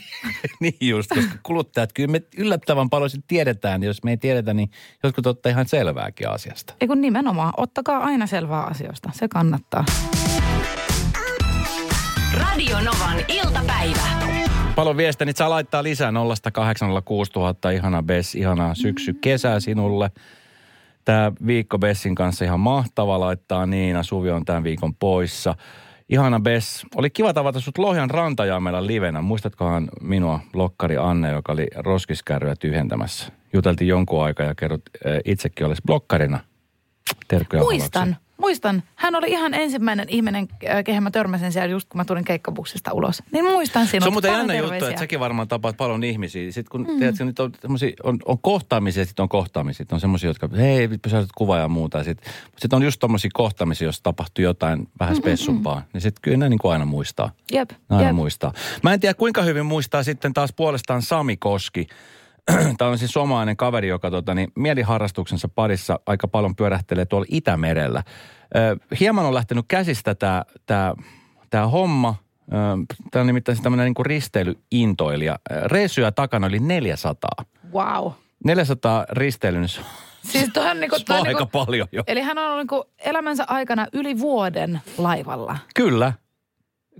niin 0.60 0.76
just, 0.80 1.10
koska 1.14 1.34
kuluttajat, 1.42 1.92
kyllä 1.92 2.12
me 2.12 2.22
yllättävän 2.36 2.90
paljon 2.90 3.10
sit 3.10 3.24
tiedetään. 3.26 3.82
Jos 3.82 4.02
me 4.02 4.10
ei 4.10 4.16
tiedetä, 4.16 4.54
niin 4.54 4.70
joskus 5.02 5.26
ottaa 5.26 5.50
ihan 5.50 5.68
selvääkin 5.68 6.28
asiasta. 6.28 6.74
Ei 6.80 6.88
kun 6.88 7.00
nimenomaan, 7.00 7.52
ottakaa 7.56 7.98
aina 7.98 8.26
selvää 8.26 8.62
asioista. 8.62 9.10
Se 9.12 9.28
kannattaa. 9.28 9.84
Radio 12.34 12.80
Novan 12.80 13.18
iltapäivä. 13.28 14.33
Paljon 14.76 14.96
viestiä, 14.96 15.24
niin 15.24 15.36
saa 15.36 15.50
laittaa 15.50 15.82
lisää 15.82 16.10
0806000. 16.10 17.72
Ihana 17.74 18.02
Bess, 18.02 18.34
ihana 18.34 18.74
syksy, 18.74 19.14
kesä 19.14 19.60
sinulle. 19.60 20.10
Tämä 21.04 21.32
viikko 21.46 21.78
Bessin 21.78 22.14
kanssa 22.14 22.44
ihan 22.44 22.60
mahtava 22.60 23.20
laittaa 23.20 23.66
Niina. 23.66 24.02
Suvi 24.02 24.30
on 24.30 24.44
tämän 24.44 24.64
viikon 24.64 24.94
poissa. 24.94 25.54
Ihana 26.08 26.40
Bess. 26.40 26.86
Oli 26.96 27.10
kiva 27.10 27.32
tavata 27.32 27.60
sut 27.60 27.78
Lohjan 27.78 28.10
rantajaamella 28.10 28.86
livenä. 28.86 29.22
Muistatkohan 29.22 29.88
minua, 30.00 30.40
lokkari 30.54 30.96
Anne, 30.96 31.30
joka 31.30 31.52
oli 31.52 31.66
roskiskärryä 31.76 32.56
tyhjentämässä. 32.56 33.32
Juteltiin 33.52 33.88
jonkun 33.88 34.24
aikaa 34.24 34.46
ja 34.46 34.54
kerrot 34.54 34.82
äh, 35.06 35.12
itsekin 35.24 35.66
olisi 35.66 35.82
blokkarina. 35.86 36.40
Terkkuja 37.28 37.62
Muistan. 37.62 38.16
Muistan. 38.36 38.82
Hän 38.94 39.14
oli 39.14 39.30
ihan 39.30 39.54
ensimmäinen 39.54 40.08
ihminen, 40.08 40.48
äh, 40.68 40.84
kehen 40.84 41.02
mä 41.02 41.10
törmäsin 41.10 41.52
siellä 41.52 41.70
just 41.70 41.88
kun 41.88 41.98
mä 41.98 42.04
tulin 42.04 42.24
keikkabussista 42.24 42.92
ulos. 42.92 43.22
Niin 43.32 43.44
muistan 43.44 43.86
sinut. 43.86 44.02
Se 44.02 44.08
on 44.08 44.12
muuten 44.12 44.32
jännä 44.32 44.54
juttu, 44.54 44.84
että 44.84 44.98
säkin 44.98 45.20
varmaan 45.20 45.48
tapaat 45.48 45.76
paljon 45.76 46.04
ihmisiä. 46.04 46.52
Sitten 46.52 46.70
kun 46.70 46.86
mm. 46.92 46.98
tiedätkö, 46.98 47.24
nyt 47.24 47.40
on, 47.40 47.52
on, 48.02 48.18
on 48.24 48.38
kohtaamisia, 48.38 49.04
sitten 49.04 49.22
on 49.22 49.28
kohtaamisia. 49.28 49.86
On 49.92 50.00
semmoisia, 50.00 50.30
jotka, 50.30 50.48
hei, 50.56 50.88
pysäytät 50.88 51.30
kuvaa 51.34 51.58
ja 51.58 51.68
muuta. 51.68 52.04
Sitten 52.04 52.32
sit 52.58 52.72
on 52.72 52.82
just 52.82 53.00
tommosia 53.00 53.30
kohtaamisia, 53.34 53.88
jos 53.88 54.00
tapahtuu 54.00 54.42
jotain 54.44 54.88
vähän 55.00 55.16
spessumpaa. 55.16 55.82
Niin 55.92 56.00
sitten 56.00 56.22
kyllä 56.22 56.36
ne 56.36 56.48
niin 56.48 56.58
kuin 56.58 56.72
aina 56.72 56.84
muistaa. 56.84 57.30
Jep, 57.52 57.70
Aina 57.88 58.04
jep. 58.04 58.16
muistaa. 58.16 58.52
Mä 58.82 58.92
en 58.94 59.00
tiedä, 59.00 59.14
kuinka 59.14 59.42
hyvin 59.42 59.66
muistaa 59.66 60.02
sitten 60.02 60.34
taas 60.34 60.52
puolestaan 60.56 61.02
Sami 61.02 61.36
Koski. 61.36 61.86
Tämä 62.78 62.90
on 62.90 62.98
siis 62.98 63.10
suomalainen 63.12 63.56
kaveri, 63.56 63.88
joka 63.88 64.10
tota, 64.10 64.34
niin, 64.34 64.52
mieliharrastuksensa 64.56 65.48
parissa 65.48 66.00
aika 66.06 66.28
paljon 66.28 66.56
pyörähtelee 66.56 67.04
tuolla 67.04 67.26
Itämerellä. 67.30 68.02
Ö, 68.56 68.76
hieman 69.00 69.24
on 69.26 69.34
lähtenyt 69.34 69.64
käsistä 69.68 70.14
tämä 70.14 70.44
tää, 70.66 70.94
tää 71.50 71.66
homma. 71.68 72.14
Tämä 73.10 73.20
on 73.20 73.26
nimittäin 73.26 73.62
tämmöinen 73.62 73.84
niin 73.96 74.06
risteilyintoilija. 74.06 75.38
Ö, 75.52 75.68
Reissuja 75.68 76.12
takana 76.12 76.46
oli 76.46 76.58
400. 76.58 77.30
Wow. 77.72 78.12
400 78.44 79.04
risteilyn, 79.10 79.62
on- 79.62 79.68
Siis 80.22 80.50
toihan 80.52 80.80
niinku, 80.80 80.96
toi 81.06 81.18
on 81.18 81.22
niinku, 81.24 81.42
aika 81.42 81.46
paljon 81.46 81.88
jo. 81.92 82.02
Eli 82.06 82.20
hän 82.20 82.38
on 82.38 82.44
ollut 82.44 82.58
niinku 82.58 82.84
elämänsä 82.98 83.44
aikana 83.48 83.86
yli 83.92 84.18
vuoden 84.18 84.80
laivalla. 84.98 85.56
Kyllä, 85.74 86.12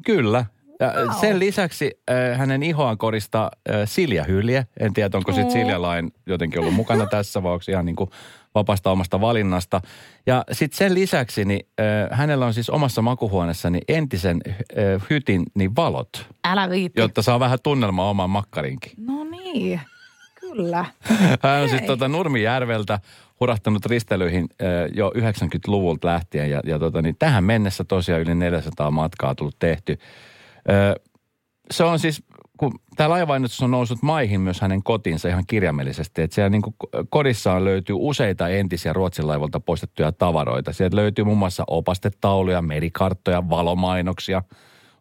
kyllä. 0.07 0.47
Ja 0.81 0.93
Wow. 1.05 1.11
Sen 1.21 1.39
lisäksi 1.39 1.91
äh, 2.11 2.39
hänen 2.39 2.63
ihoaan 2.63 2.99
koristaa 2.99 3.51
äh, 3.71 3.77
siljahylje. 3.85 4.67
En 4.81 4.95
tiedä, 4.95 5.17
onko 5.17 5.33
sitten 5.33 5.47
Oo. 5.47 5.53
siljalain 5.53 6.13
jotenkin 6.27 6.61
ollut 6.61 6.75
mukana 6.75 7.07
tässä, 7.07 7.43
vai 7.43 7.53
onko 7.53 7.65
ihan 7.69 7.87
niin 7.87 7.97
kuin 7.97 8.11
vapaasta 8.55 8.91
omasta 8.91 9.21
valinnasta. 9.21 9.81
Ja 10.27 10.45
sitten 10.53 10.77
sen 10.79 10.95
lisäksi, 10.95 11.45
niin 11.45 11.67
äh, 11.81 12.19
hänellä 12.19 12.47
on 12.47 12.55
siis 12.55 12.71
omassa 12.71 13.03
makuhuoneessa 13.03 13.71
niin 13.71 13.85
entisen 13.89 14.41
äh, 14.49 14.55
hytin 15.11 15.43
niin 15.55 15.77
valot, 15.77 16.27
Älä 16.45 16.71
viitti. 16.71 17.01
jotta 17.01 17.23
saa 17.23 17.41
vähän 17.41 17.59
tunnelmaa 17.63 18.11
omaan 18.11 18.31
makkarinkin. 18.31 18.93
No 19.07 19.25
niin, 19.25 19.81
kyllä. 20.41 20.85
Hän 21.43 21.63
on 21.63 21.69
siis 21.69 21.75
Okei. 21.83 21.87
tota 21.87 22.09
Nurmijärveltä 22.09 23.01
hurahtanut 23.41 23.87
ristelyihin 23.87 24.49
ö, 24.63 24.89
jo 24.95 25.13
90-luvulta 25.17 26.09
lähtien 26.09 26.51
ja, 26.51 26.61
ja 26.65 26.79
tota, 26.79 27.03
niin 27.03 27.17
tähän 27.19 27.45
mennessä 27.45 27.85
tosiaan 27.85 28.21
yli 28.23 28.35
400 28.35 28.91
matkaa 28.91 29.35
tullut 29.35 29.57
tehty. 29.59 29.99
Se 31.71 31.85
on 31.85 31.99
siis, 31.99 32.23
kun 32.59 32.73
tämä 32.97 33.09
laivainnotus 33.09 33.63
on 33.63 33.71
noussut 33.71 34.03
maihin 34.03 34.41
myös 34.41 34.61
hänen 34.61 34.83
kotinsa 34.83 35.29
ihan 35.29 35.45
kirjaimellisesti, 35.47 36.23
että 36.23 36.35
siellä 36.35 36.51
niin 36.51 36.63
kuin 36.63 36.75
kodissaan 37.09 37.65
löytyy 37.65 37.97
useita 37.99 38.49
entisiä 38.49 38.93
Ruotsin 38.93 39.27
laivolta 39.27 39.61
poistettuja 39.61 40.13
tavaroita. 40.13 40.73
Sieltä 40.73 40.97
löytyy 40.97 41.25
muun 41.25 41.39
muassa 41.39 41.65
opastetauluja, 41.67 42.63
merikarttoja, 42.63 43.51
valomainoksia, 43.51 44.43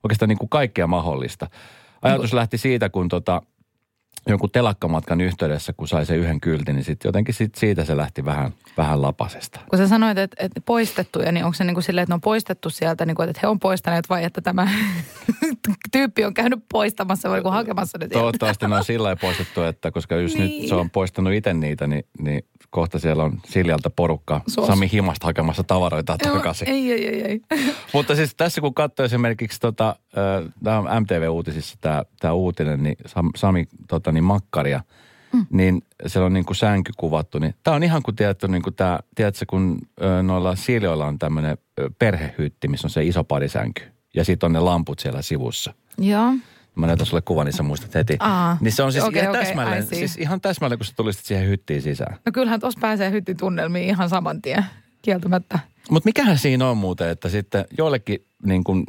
oikeastaan 0.04 0.30
niin 0.30 0.38
kuin 0.38 0.50
kaikkea 0.50 0.88
mahdollista. 0.88 1.48
Ajatus 2.02 2.34
lähti 2.34 2.58
siitä, 2.58 2.90
kun 2.90 3.08
tota, 3.08 3.42
jonkun 4.28 4.52
telakkamatkan 4.52 5.22
yhteydessä, 5.22 5.74
kun 5.74 5.88
sai 5.88 6.06
sen 6.06 6.18
yhden 6.18 6.42
kyltin, 6.42 6.76
niin 6.76 6.84
sitten 6.84 7.10
jotenkin 7.10 7.34
sit 7.34 7.56
siitä 7.56 7.86
se 7.86 7.98
lähti 7.98 8.26
vähän, 8.26 8.54
vähän 8.78 9.02
lapasesta. 9.02 9.60
Kun 9.70 9.80
sä 9.80 9.88
sanoit, 9.88 10.18
että, 10.18 10.38
että 10.40 10.62
poistettuja, 10.62 11.32
niin 11.32 11.46
onko 11.46 11.54
se 11.54 11.64
niin 11.64 11.74
kuin 11.74 11.84
silleen, 11.84 12.04
että 12.04 12.12
ne 12.12 12.16
on 12.16 12.22
poistettu 12.22 12.70
sieltä, 12.70 13.06
niin 13.06 13.16
kuin, 13.16 13.30
että 13.30 13.40
he 13.44 13.48
on 13.48 13.60
poistaneet 13.60 14.10
vai 14.10 14.24
että 14.24 14.42
tämä 14.42 14.68
tyyppi 15.92 16.26
on 16.26 16.34
käynyt 16.34 16.64
poistamassa 16.72 17.30
vai 17.30 17.42
niin 17.42 17.54
hakemassa 17.54 17.98
ne? 17.98 18.08
Toivottavasti 18.08 18.68
ne 18.68 18.76
on 18.76 18.84
sillä 18.84 19.16
poistettu, 19.16 19.62
että 19.62 19.92
koska 19.92 20.16
jos 20.16 20.34
niin. 20.34 20.48
Niin. 20.48 20.62
nyt 20.62 20.70
se 20.70 20.76
on 20.76 20.90
poistanut 20.90 21.34
itse 21.34 21.54
niitä, 21.54 21.88
niin, 21.88 22.06
niin 22.20 22.46
kohta 22.74 23.00
siellä 23.00 23.24
on 23.24 23.40
Siljalta 23.46 23.90
porukka 23.90 24.42
Suos. 24.48 24.68
Sami 24.68 24.90
Himasta 24.92 25.28
hakemassa 25.28 25.64
tavaroita 25.64 26.18
Joo, 26.26 26.36
takaisin. 26.36 26.70
Ei, 26.70 26.92
ei, 26.92 27.08
ei, 27.08 27.22
ei. 27.22 27.42
Mutta 27.94 28.16
siis 28.16 28.36
tässä 28.36 28.62
kun 28.62 28.74
katsoo 28.74 29.06
esimerkiksi, 29.06 29.60
tota, 29.60 29.96
tämä 30.64 30.78
on 30.78 31.02
MTV-uutisissa 31.02 31.78
tämä, 31.82 32.04
tämä 32.20 32.34
uutinen, 32.34 32.84
niin 32.84 32.96
Sam- 33.08 33.32
Sami 33.36 33.68
tota, 33.88 34.12
niin 34.12 34.24
makkaria, 34.24 34.82
mm. 35.34 35.46
niin 35.50 35.84
siellä 36.08 36.26
on 36.26 36.34
niin 36.34 36.46
kuin 36.46 36.58
sänky 36.58 36.92
kuvattu. 36.98 37.40
Niin 37.40 37.56
tämä 37.64 37.76
on 37.76 37.84
ihan 37.84 38.04
kuin 38.04 38.16
tiedätkö, 38.16 38.48
niin 38.48 38.64
kuin 38.64 38.76
tämä, 38.76 39.00
tiedätkö, 39.16 39.46
kun 39.50 39.80
noilla 40.24 40.56
siljoilla 40.56 41.06
on 41.06 41.20
tämmöinen 41.20 41.58
perhehytti, 42.00 42.68
missä 42.68 42.88
on 42.88 42.92
se 42.92 43.04
iso 43.04 43.24
parisänky. 43.24 43.84
Ja 44.16 44.26
sitten 44.26 44.48
on 44.48 44.54
ne 44.54 44.60
lamput 44.60 45.00
siellä 45.00 45.22
sivussa. 45.22 45.74
Joo. 45.98 46.34
Mä 46.76 46.88
näytän 46.88 47.06
sulle 47.06 47.22
kuvan, 47.22 47.46
niin 47.46 47.54
sä 47.54 47.64
muistat 47.64 47.96
heti. 47.96 48.18
Aa, 48.20 48.58
niin 48.62 48.72
se 48.72 48.84
on 48.84 48.92
siis 48.92 49.04
okei, 49.04 49.22
ihan 49.22 49.36
okei, 49.36 49.46
täsmälleen, 49.46 49.88
siis 49.88 50.18
ihan 50.18 50.42
täsmälleen, 50.42 50.80
kun 50.80 50.86
sä 50.86 50.94
tulisit 50.96 51.26
siihen 51.26 51.48
hyttiin 51.48 51.82
sisään. 51.82 52.18
No 52.26 52.32
kyllähän 52.32 52.60
tuossa 52.60 52.80
pääsee 52.80 53.12
hyttitunnelmiin 53.12 53.88
ihan 53.90 54.10
saman 54.10 54.42
tien, 54.42 54.66
kieltämättä. 55.02 55.60
Mutta 55.90 56.08
mikähän 56.08 56.38
siinä 56.38 56.70
on 56.70 56.78
muuten, 56.78 57.10
että 57.10 57.30
sitten 57.30 57.66
joillekin 57.78 58.26
niin 58.46 58.64
kun 58.64 58.84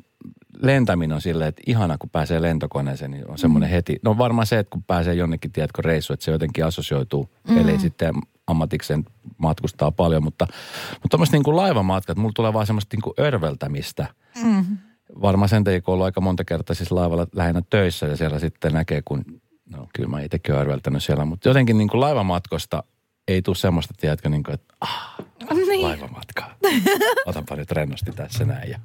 lentäminen 0.63 1.15
on 1.15 1.21
silleen, 1.21 1.49
että 1.49 1.63
ihana 1.67 1.99
kun 1.99 2.11
pääsee 2.11 2.43
lentokoneeseen, 2.43 3.11
niin 3.11 3.31
on 3.31 3.39
semmoinen 3.39 3.71
Mm. 3.71 3.75
heti. 3.75 3.97
No 4.03 4.19
varmaan 4.19 4.47
se, 4.47 4.59
että 4.59 4.71
kun 4.71 4.83
pääsee 4.83 5.15
jonnekin, 5.15 5.53
tiedätkö, 5.53 5.83
reissu, 5.83 6.13
että 6.13 6.25
se 6.25 6.31
jotenkin 6.31 6.65
assosioituu, 6.65 7.31
mm. 7.49 7.59
eli 7.59 7.79
sitten 7.79 8.15
ammatikseen 8.47 9.05
matkustaa 9.39 9.91
paljon. 9.91 10.25
Mutta, 10.25 10.47
mutta 10.93 11.09
tuommoiset 11.11 11.33
niin 11.33 11.43
kuin 11.43 11.57
laivamatkat, 11.57 12.17
mulla 12.17 12.33
tulee 12.35 12.53
vaan 12.53 12.67
semmoista 12.67 12.97
niin 12.97 13.03
kuin 13.03 13.15
örveltämistä. 13.21 14.07
Mm. 14.45 14.65
Varmaan 15.23 15.49
sen 15.49 15.65
takia, 15.65 15.81
kun 15.81 15.95
ollut 15.95 16.05
aika 16.05 16.21
monta 16.21 16.45
kertaa 16.45 16.75
siis 16.75 16.93
laivalla 16.93 17.27
lähinnä 17.35 17.63
töissä 17.71 18.07
ja 18.07 18.17
siellä 18.17 18.39
sitten 18.39 18.73
näkee, 18.73 19.03
kun, 19.05 19.25
no 19.71 19.89
kyllä 19.95 20.09
mä 20.09 20.21
itsekin 20.21 20.55
olen 20.55 20.63
örveltänyt 20.63 21.05
siellä, 21.05 21.25
mutta 21.25 21.49
jotenkin 21.49 21.79
niin 21.79 21.89
kuin 21.89 22.01
laivamatkosta 22.01 22.83
ei 23.29 23.43
tule 23.43 23.57
semmoista, 23.57 23.95
tiedätkö, 24.01 24.29
niin 24.29 24.43
kuin, 24.43 24.55
että 24.55 24.75
ah, 24.81 25.15
Niin. 25.69 25.83
laivamatkaa. 25.83 26.55
Otanpa 27.27 27.57
nyt 27.57 27.71
rennosti 27.71 28.13
tässä 28.13 28.45
näin. 28.45 28.71
Ja... 28.71 28.79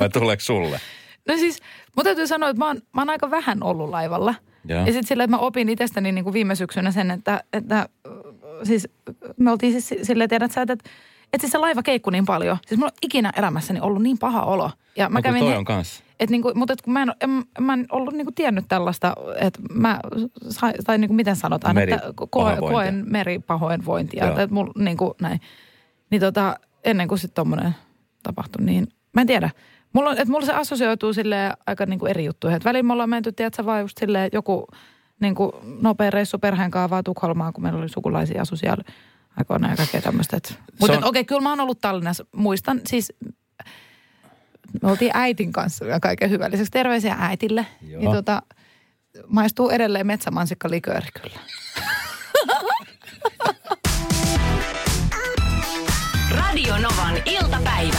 Vai 0.00 0.08
tuleeko 0.08 0.40
sulle? 0.40 0.80
No 1.28 1.36
siis, 1.36 1.58
mun 1.96 2.04
täytyy 2.04 2.26
sanoa, 2.26 2.48
että 2.48 2.58
mä 2.58 2.66
oon, 2.66 2.80
mä 2.92 3.00
oon 3.00 3.10
aika 3.10 3.30
vähän 3.30 3.62
ollut 3.62 3.90
laivalla. 3.90 4.34
Joo. 4.64 4.80
Ja 4.80 4.86
sitten 4.86 5.06
sillä, 5.06 5.24
että 5.24 5.36
mä 5.36 5.40
opin 5.40 5.68
itsestäni 5.68 6.12
niin 6.12 6.24
kuin 6.24 6.34
viime 6.34 6.54
syksynä 6.54 6.90
sen, 6.90 7.10
että, 7.10 7.44
että 7.52 7.88
siis 8.62 8.88
me 9.36 9.50
oltiin 9.50 9.82
siis 9.82 10.06
silleen, 10.06 10.30
tiedät 10.30 10.52
sä, 10.52 10.62
että, 10.62 10.72
että 10.72 10.90
siis 11.40 11.52
se 11.52 11.58
laiva 11.58 11.82
keikkui 11.82 12.12
niin 12.12 12.24
paljon. 12.26 12.56
Siis 12.66 12.78
mulla 12.78 12.90
on 12.92 12.98
ikinä 13.02 13.32
elämässäni 13.36 13.80
ollut 13.80 14.02
niin 14.02 14.18
paha 14.18 14.42
olo. 14.42 14.70
Ja 14.96 15.08
mä 15.08 15.18
No, 15.18 15.22
kävin, 15.22 15.40
toi 15.40 15.50
he- 15.50 15.56
on 15.56 15.64
kanssa. 15.64 16.04
Et 16.20 16.30
niinku, 16.30 16.52
mutta 16.54 16.72
et 16.72 16.82
kun 16.82 16.92
mä 16.92 17.02
en, 17.02 17.12
en, 17.20 17.30
mä 17.60 17.72
en 17.74 17.86
ollut 17.92 18.14
niinku 18.14 18.32
tiennyt 18.32 18.64
tällaista, 18.68 19.14
että 19.38 19.60
mä, 19.72 20.00
sai, 20.48 20.72
tai 20.86 20.98
niinku 20.98 21.14
miten 21.14 21.36
sanotaan, 21.36 21.78
että 21.78 22.00
koen, 22.30 22.58
koen 22.58 23.04
meripahoinvointia. 23.08 24.28
Että 24.28 24.42
et 24.42 24.50
mulla 24.50 24.72
niinku 24.78 25.14
näin. 25.20 25.40
Niin 26.10 26.20
tota, 26.20 26.56
ennen 26.84 27.08
kuin 27.08 27.18
sitten 27.18 27.34
tommonen 27.34 27.74
tapahtui, 28.22 28.64
niin 28.64 28.86
mä 29.12 29.20
en 29.20 29.26
tiedä. 29.26 29.50
Mulla, 29.92 30.10
on, 30.10 30.18
et 30.18 30.28
mulla 30.28 30.46
se 30.46 30.52
assosioituu 30.52 31.12
sille 31.12 31.52
aika 31.66 31.86
niinku 31.86 32.06
eri 32.06 32.24
juttuihin. 32.24 32.56
Et 32.56 32.64
välillä 32.64 32.82
me 32.82 32.92
ollaan 32.92 33.10
menty, 33.10 33.32
tiedätkö, 33.32 33.64
vaan 33.66 33.80
just 33.80 33.98
silleen 33.98 34.30
joku 34.32 34.66
niinku 35.20 35.52
nopea 35.80 36.10
reissu 36.10 36.38
perheen 36.38 36.70
kanssa 36.70 36.90
vaan 36.90 37.04
Tukholmaan, 37.04 37.52
kun 37.52 37.62
meillä 37.62 37.78
oli 37.78 37.88
sukulaisia 37.88 38.42
asu 38.42 38.56
siellä 38.56 38.84
aikoina 39.38 39.70
ja 39.70 39.76
kaikkea 39.76 40.02
tämmöistä. 40.02 40.40
Mutta 40.80 40.92
on- 40.92 41.04
okei, 41.04 41.08
okay, 41.08 41.24
kyllä 41.24 41.40
mä 41.40 41.48
oon 41.50 41.60
ollut 41.60 41.80
Tallinnassa. 41.80 42.24
Muistan 42.36 42.80
siis 42.86 43.12
me 44.82 44.90
oltiin 44.90 45.10
äitin 45.14 45.52
kanssa 45.52 45.84
ja 45.84 46.00
kaiken 46.00 46.30
hyvän 46.30 46.52
lisäksi. 46.52 46.70
Terveisiä 46.70 47.16
äitille. 47.18 47.66
Joo. 47.82 48.00
Niin 48.00 48.12
tota, 48.12 48.42
maistuu 49.26 49.70
edelleen 49.70 50.06
metsämansikka 50.06 50.70
likööri 50.70 51.08
kyllä. 51.22 51.38
Radio 56.38 56.78
Novan 56.78 57.16
iltapäivä. 57.26 57.98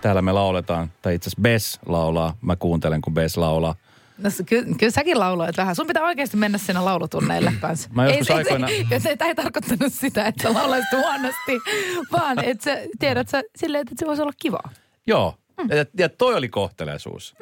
Täällä 0.00 0.22
me 0.22 0.32
lauletaan, 0.32 0.92
tai 1.02 1.14
itse 1.14 1.28
asiassa 1.28 1.42
Bess 1.42 1.78
laulaa. 1.86 2.36
Mä 2.40 2.56
kuuntelen, 2.56 3.00
kun 3.00 3.14
Bess 3.14 3.36
laulaa. 3.36 3.74
No, 4.22 4.30
se- 4.30 4.44
kyllä, 4.44 4.64
kyllä 4.78 4.90
säkin 4.92 5.18
lauloit 5.18 5.56
vähän. 5.56 5.76
Sun 5.76 5.86
pitää 5.86 6.02
oikeasti 6.02 6.36
mennä 6.36 6.58
sinne 6.58 6.80
laulutunneille 6.80 7.52
kanssa. 7.60 7.88
Mä 7.92 8.06
joskus 8.06 8.30
ei, 8.30 8.36
aikoina- 8.36 8.68
Ei, 8.68 8.86
ei, 8.90 9.00
ei, 9.06 9.16
ei 9.28 9.34
tarkoittanut 9.34 9.92
sitä, 9.92 10.26
että 10.26 10.42
sä 10.42 10.54
laulaisit 10.54 10.92
huonosti, 10.92 11.60
vaan 12.12 12.44
että 12.44 12.64
sä 12.64 12.78
tiedät 12.98 13.28
sä 13.28 13.42
silleen, 13.56 13.82
että 13.82 13.94
se 13.98 14.06
voisi 14.06 14.22
olla 14.22 14.32
kivaa. 14.42 14.70
Joo, 15.06 15.34
ja, 15.68 15.84
ja 15.98 16.08
toi 16.08 16.34
oli 16.34 16.48
kohteleisuus. 16.48 17.34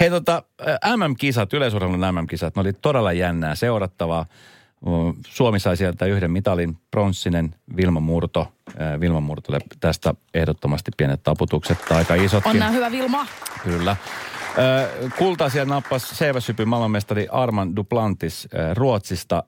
Hei 0.00 0.10
tota, 0.10 0.42
MM-kisat, 0.96 1.52
yleisurheilun 1.52 2.00
MM-kisat, 2.00 2.56
ne 2.56 2.60
oli 2.60 2.72
todella 2.72 3.12
jännää 3.12 3.54
seurattavaa. 3.54 4.26
Mm, 4.86 5.14
Suomi 5.28 5.60
sai 5.60 5.76
sieltä 5.76 6.06
yhden 6.06 6.30
mitalin, 6.30 6.76
pronssinen 6.90 7.54
Vilma 7.76 8.00
Murto. 8.00 8.52
Vilma 9.00 9.20
Murtolle 9.20 9.58
tästä 9.80 10.14
ehdottomasti 10.34 10.90
pienet 10.96 11.22
taputukset, 11.22 11.78
tai 11.88 11.98
aika 11.98 12.14
isotkin. 12.14 12.50
Onnea 12.50 12.70
hyvä 12.70 12.90
Vilma. 12.90 13.26
Kyllä. 13.64 13.96
Siellä 15.48 15.74
nappasi 15.74 16.14
seiväshypyn 16.14 16.68
maailmanmestari 16.68 17.28
Arman 17.30 17.76
Duplantis 17.76 18.48
Ruotsista. 18.74 19.42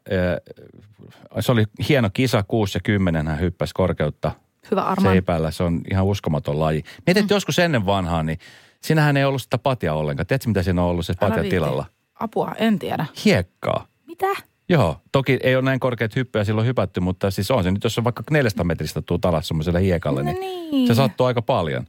Se 1.40 1.52
oli 1.52 1.64
hieno 1.88 2.10
kisa, 2.12 2.42
6 2.42 2.76
ja 2.78 2.80
10 2.84 3.26
hän 3.28 3.40
hyppäsi 3.40 3.74
korkeutta 3.74 4.32
Hyvä 4.70 4.82
Arman. 4.82 5.12
seipäillä. 5.12 5.50
Se 5.50 5.62
on 5.62 5.80
ihan 5.90 6.04
uskomaton 6.04 6.60
laji. 6.60 6.82
Mietin, 7.06 7.20
että 7.22 7.34
joskus 7.34 7.58
ennen 7.58 7.86
vanhaa, 7.86 8.22
niin 8.22 8.38
siinähän 8.82 9.16
ei 9.16 9.24
ollut 9.24 9.42
sitä 9.42 9.58
patia 9.58 9.94
ollenkaan. 9.94 10.26
Tiedätkö, 10.26 10.48
mitä 10.48 10.62
siinä 10.62 10.82
on 10.82 10.88
ollut 10.90 11.06
se 11.06 11.14
patia 11.20 11.42
tilalla? 11.42 11.86
Apua, 12.14 12.52
en 12.58 12.78
tiedä. 12.78 13.06
Hiekkaa. 13.24 13.86
Mitä? 14.06 14.26
Joo, 14.68 15.00
toki 15.12 15.38
ei 15.42 15.54
ole 15.56 15.64
näin 15.64 15.80
korkeat 15.80 16.16
hyppyjä 16.16 16.44
silloin 16.44 16.66
hypätty, 16.66 17.00
mutta 17.00 17.30
siis 17.30 17.50
on 17.50 17.64
se 17.64 17.70
nyt, 17.70 17.84
jos 17.84 17.98
on 17.98 18.04
vaikka 18.04 18.22
400 18.30 18.64
metristä 18.64 19.02
tuu 19.02 19.18
alas 19.24 19.48
semmoiselle 19.48 19.80
hiekalle, 19.82 20.22
No 20.22 20.32
niin, 20.32 20.70
niin. 20.70 20.86
se 20.86 20.94
sattuu 20.94 21.26
aika 21.26 21.42
paljon. 21.42 21.84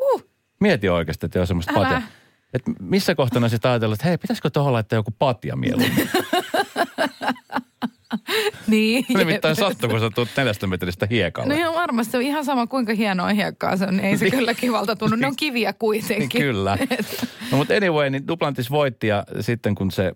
Uh. 0.00 0.24
Mieti 0.60 0.88
oikeasti, 0.88 1.26
että 1.26 1.38
jos 1.38 1.48
semmoista 1.48 1.72
Älä. 1.76 1.82
patja. 1.88 2.02
Et 2.54 2.62
missä 2.80 3.14
kohtaa 3.14 3.48
sitten 3.48 3.70
ajatellut, 3.70 3.94
että 3.94 4.08
hei, 4.08 4.18
pitäisikö 4.18 4.50
tuohon 4.50 4.72
laittaa 4.72 4.96
joku 4.96 5.10
patja 5.18 5.56
mieluummin? 5.56 6.08
Niin. 8.66 9.04
Nimittäin 9.08 9.56
sattuu, 9.56 9.88
kun 9.88 10.00
sä 10.00 10.10
tuut 10.10 10.28
400 10.36 10.68
metristä 10.68 11.06
hiekalle. 11.10 11.54
No 11.54 11.60
ihan 11.60 11.74
varmasti. 11.74 12.10
Se 12.10 12.16
on 12.16 12.22
ihan 12.22 12.44
sama, 12.44 12.66
kuinka 12.66 12.94
hienoa 12.94 13.28
hiekkaa 13.28 13.76
se 13.76 13.84
on. 13.84 13.96
Niin 13.96 14.04
ei 14.04 14.18
se 14.18 14.30
kyllä 14.30 14.54
kivalta 14.54 14.96
tunnu. 14.96 15.16
Ne 15.16 15.26
on 15.26 15.36
kiviä 15.36 15.72
kuitenkin. 15.72 16.42
Kyllä. 16.42 16.78
No 17.50 17.58
mutta 17.58 17.74
anyway, 17.74 18.10
niin 18.10 18.28
Duplantis 18.28 18.70
voitti 18.70 19.06
ja 19.06 19.24
sitten 19.40 19.74
kun 19.74 19.90
se 19.90 20.12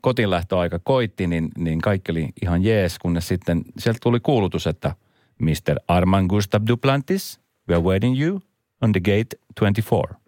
kotiinlähtöaika 0.00 0.78
koitti, 0.78 1.26
niin, 1.26 1.48
niin 1.58 1.80
kaikki 1.80 2.12
oli 2.12 2.28
ihan 2.42 2.62
jees, 2.62 2.98
kunnes 2.98 3.28
sitten 3.28 3.62
sieltä 3.78 3.98
tuli 4.02 4.20
kuulutus, 4.20 4.66
että 4.66 4.94
Mr. 5.38 5.76
Arman 5.88 6.26
Gustav 6.26 6.62
Duplantis, 6.68 7.40
we 7.68 7.74
are 7.74 7.84
waiting 7.84 8.20
you 8.20 8.40
on 8.80 8.92
the 8.92 9.00
gate 9.00 9.36
24. 9.60 10.19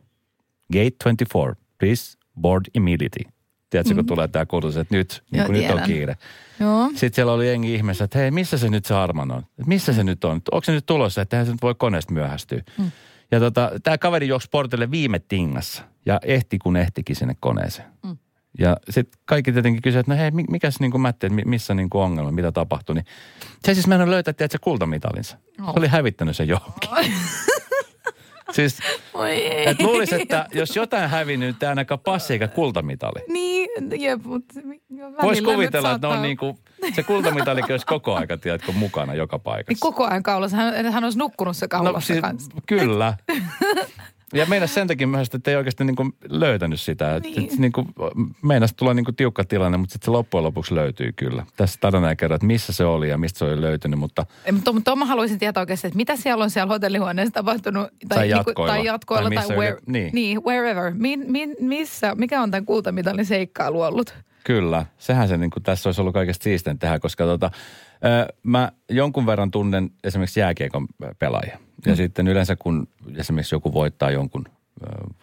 Gate 0.72 0.90
24, 1.04 1.54
please 1.78 2.18
board 2.40 2.64
immediately. 2.74 3.32
Tiedätkö, 3.70 3.94
kun 3.94 4.06
tulee 4.06 4.28
tämä 4.28 4.46
kuulutus, 4.46 4.76
että 4.76 4.94
nyt, 4.96 5.22
niin 5.30 5.46
kuin 5.46 5.52
nyt 5.60 5.70
on 5.70 5.80
kiire. 5.82 6.16
Joo. 6.60 6.88
Sitten 6.88 7.14
siellä 7.14 7.32
oli 7.32 7.48
jengi 7.48 7.74
ihmeessä, 7.74 8.04
että 8.04 8.18
hei, 8.18 8.30
missä 8.30 8.58
se 8.58 8.68
nyt 8.70 8.84
se 8.84 8.94
Arman 8.94 9.32
on? 9.32 9.42
Missä 9.66 9.92
se 9.92 10.04
nyt 10.04 10.24
on? 10.24 10.40
Onko 10.52 10.64
se 10.64 10.72
nyt 10.72 10.86
tulossa, 10.86 11.22
että 11.22 11.36
eihän 11.36 11.46
se 11.46 11.52
nyt 11.52 11.62
voi 11.62 11.74
koneesta 11.74 12.12
myöhästyä? 12.12 12.62
Mm. 12.78 12.90
Ja 13.30 13.40
tota, 13.40 13.70
tämä 13.82 13.98
kaveri 13.98 14.28
juoksi 14.28 14.48
portille 14.50 14.90
viime 14.90 15.18
tingassa 15.18 15.82
ja 16.06 16.20
ehti 16.24 16.58
kun 16.58 16.76
ehtikin 16.76 17.16
sinne 17.16 17.36
koneeseen. 17.40 17.88
Mm. 18.04 18.16
Ja 18.58 18.76
sitten 18.90 19.20
kaikki 19.24 19.52
tietenkin 19.52 19.82
kysyivät, 19.82 20.00
että 20.04 20.14
no 20.14 20.20
hei, 20.20 20.30
mi- 20.30 20.44
mikäs 20.50 20.80
niin 20.80 20.90
kuin 20.90 21.02
mi- 21.30 21.42
missä 21.44 21.74
niin 21.74 21.90
kuin 21.90 22.02
ongelma, 22.02 22.30
mitä 22.32 22.52
tapahtui. 22.52 22.94
Niin 22.94 23.04
se 23.64 23.74
siis 23.74 23.86
meidän 23.86 24.10
löytää, 24.10 24.30
että 24.30 24.48
se 24.50 24.58
kultamitalinsa. 24.58 25.36
Se 25.56 25.62
Oh. 25.62 25.72
oli 25.76 25.88
hävittänyt 25.88 26.36
sen 26.36 26.48
johonkin. 26.48 26.90
siis, 28.52 28.78
että 29.66 29.84
luulisi, 29.84 30.22
että 30.22 30.46
jos 30.54 30.76
jotain 30.76 31.10
hävinnyt, 31.10 31.62
ei 31.62 31.68
ainakaan 31.68 32.00
passi 32.00 32.32
eikä 32.32 32.48
kultamitali. 32.48 33.24
Niin, 33.28 33.68
jep, 34.00 34.24
mutta 34.24 34.54
Voisi 35.22 35.42
kuvitella, 35.42 35.92
että 35.92 36.06
ne 36.08 36.14
on 36.14 36.22
niin 36.22 36.36
kuin, 36.36 36.58
se 36.94 37.02
kultamitalikin 37.02 37.72
olisi 37.72 37.86
koko 37.86 38.14
aika, 38.14 38.36
tiedätkö, 38.38 38.72
mukana 38.72 39.14
joka 39.14 39.36
Niin 39.36 39.42
paikassa. 39.42 39.82
koko 39.82 40.04
ajan 40.06 40.22
kaulassa. 40.22 40.56
Hän, 40.56 40.92
hän 40.92 41.04
olisi 41.04 41.18
nukkunut 41.18 41.56
se 41.56 41.68
kaulassa 41.68 41.94
No 41.96 42.00
siis, 42.00 42.20
kanssa. 42.20 42.50
kyllä. 42.66 43.14
Ja 44.32 44.46
meinas 44.46 44.74
sen 44.74 44.86
takia 44.88 45.06
myös, 45.06 45.28
että 45.34 45.50
ei 45.50 45.56
oikeasti 45.56 45.84
niin 45.84 45.96
kuin 45.96 46.14
löytänyt 46.28 46.80
sitä. 46.80 47.20
Niin. 47.20 47.36
niin. 47.36 47.60
niin 47.60 47.72
kuin, 47.72 47.88
meinas 48.42 48.74
tulla 48.74 48.94
niin 48.94 49.04
kuin 49.04 49.16
tiukka 49.16 49.44
tilanne, 49.44 49.78
mutta 49.78 49.92
sitten 49.92 50.04
se 50.04 50.10
loppujen 50.10 50.44
lopuksi 50.44 50.74
löytyy 50.74 51.12
kyllä. 51.12 51.46
Tässä 51.56 51.78
tarina 51.80 52.10
ei 52.10 52.16
kerro, 52.16 52.34
että 52.36 52.46
missä 52.46 52.72
se 52.72 52.84
oli 52.84 53.08
ja 53.08 53.18
mistä 53.18 53.38
se 53.38 53.44
oli 53.44 53.60
löytynyt, 53.60 53.98
mutta 53.98 54.26
Ei, 54.44 54.52
mutta, 54.52 54.72
mutta 54.72 54.96
mä 54.96 55.04
haluaisin 55.04 55.38
tietää 55.38 55.60
oikeasti, 55.60 55.86
että 55.86 55.96
mitä 55.96 56.16
siellä 56.16 56.44
on 56.44 56.50
siellä 56.50 56.72
hotellihuoneessa 56.72 57.34
tapahtunut. 57.34 57.88
Tai 58.08 58.18
niinku- 58.18 58.36
jatkoilla. 58.36 58.72
tai 58.74 58.84
jatkoilla. 58.84 59.30
Tai 59.30 59.46
Tai, 59.46 59.56
where, 59.56 59.72
yle- 59.72 59.82
niin. 59.86 60.10
niin, 60.12 60.44
wherever. 60.44 60.92
Min, 60.94 61.24
min, 61.28 61.56
missä, 61.60 62.14
mikä 62.14 62.42
on 62.42 62.50
tämän 62.50 62.66
kultamitalin 62.66 63.26
seikkailu 63.26 63.82
ollut? 63.82 64.14
Kyllä, 64.44 64.86
sehän 64.98 65.28
se 65.28 65.36
niin 65.36 65.50
kuin 65.50 65.62
tässä 65.62 65.88
olisi 65.88 66.00
ollut 66.00 66.14
kaikesta 66.14 66.44
siisten 66.44 66.78
tehdä, 66.78 66.98
koska 66.98 67.24
tota, 67.24 67.50
mä 68.42 68.72
jonkun 68.88 69.26
verran 69.26 69.50
tunnen 69.50 69.90
esimerkiksi 70.04 70.40
jääkiekon 70.40 70.86
pelaajia. 71.18 71.58
Ja 71.86 71.96
sitten 71.96 72.28
yleensä 72.28 72.56
kun 72.56 72.88
esimerkiksi 73.16 73.54
joku 73.54 73.72
voittaa 73.72 74.10
jonkun 74.10 74.44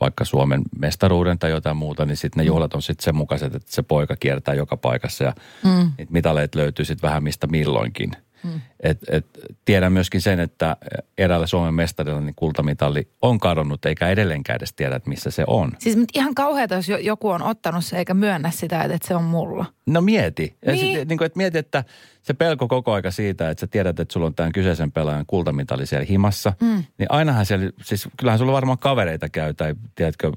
vaikka 0.01 0.25
Suomen 0.25 0.61
mestaruuden 0.79 1.39
tai 1.39 1.51
jotain 1.51 1.77
muuta, 1.77 2.05
niin 2.05 2.17
sitten 2.17 2.41
ne 2.41 2.47
juhlat 2.47 2.73
on 2.73 2.81
sitten 2.81 3.03
sen 3.03 3.15
mukaiset, 3.15 3.55
että 3.55 3.71
se 3.71 3.81
poika 3.83 4.15
kiertää 4.15 4.53
joka 4.53 4.77
paikassa 4.77 5.23
ja 5.23 5.33
mm. 5.63 5.91
niitä 5.97 6.13
mitaleita 6.13 6.59
löytyy 6.59 6.85
sitten 6.85 7.07
vähän 7.07 7.23
mistä 7.23 7.47
milloinkin. 7.47 8.11
Mm. 8.43 8.61
Et, 8.79 8.97
et, 9.11 9.25
tiedän 9.65 9.93
myöskin 9.93 10.21
sen, 10.21 10.39
että 10.39 10.77
eräällä 11.17 11.47
Suomen 11.47 11.73
mestarilla 11.73 12.21
niin 12.21 12.35
kultamitali 12.35 13.07
on 13.21 13.39
kadonnut, 13.39 13.85
eikä 13.85 14.07
edelleenkään 14.07 14.57
edes 14.57 14.73
tiedä, 14.73 14.95
että 14.95 15.09
missä 15.09 15.31
se 15.31 15.43
on. 15.47 15.71
Siis 15.79 15.97
ihan 16.13 16.35
kauheata, 16.35 16.75
jos 16.75 16.89
jo- 16.89 16.97
joku 16.97 17.29
on 17.29 17.41
ottanut 17.41 17.85
se 17.85 17.97
eikä 17.97 18.13
myönnä 18.13 18.51
sitä, 18.51 18.81
että, 18.81 18.95
että 18.95 19.07
se 19.07 19.15
on 19.15 19.23
mulla. 19.23 19.65
No 19.85 20.01
mieti. 20.01 20.55
Ja 20.65 20.71
Niin. 20.71 20.99
sit, 20.99 21.07
niin 21.07 21.17
kuin, 21.17 21.25
että 21.25 21.37
mieti, 21.37 21.57
että 21.57 21.83
se 22.21 22.33
pelko 22.33 22.67
koko 22.67 22.93
aika 22.93 23.11
siitä, 23.11 23.49
että 23.49 23.59
sä 23.61 23.67
tiedät, 23.67 23.99
että 23.99 24.13
sulla 24.13 24.25
on 24.25 24.35
tämän 24.35 24.51
kyseisen 24.51 24.91
pelaajan 24.91 25.25
kultamitali 25.27 25.85
siellä 25.85 26.05
himassa. 26.09 26.53
Mm. 26.61 26.83
Niin 26.97 27.07
ainahan 27.11 27.45
siellä, 27.45 27.69
siis 27.83 28.07
kyllähän 28.17 28.39
sulla 28.39 28.51
varmaan 28.53 28.77
kavereita 28.77 29.29
käy 29.29 29.53
tai 29.53 29.75
tiedätkö, 29.95 30.31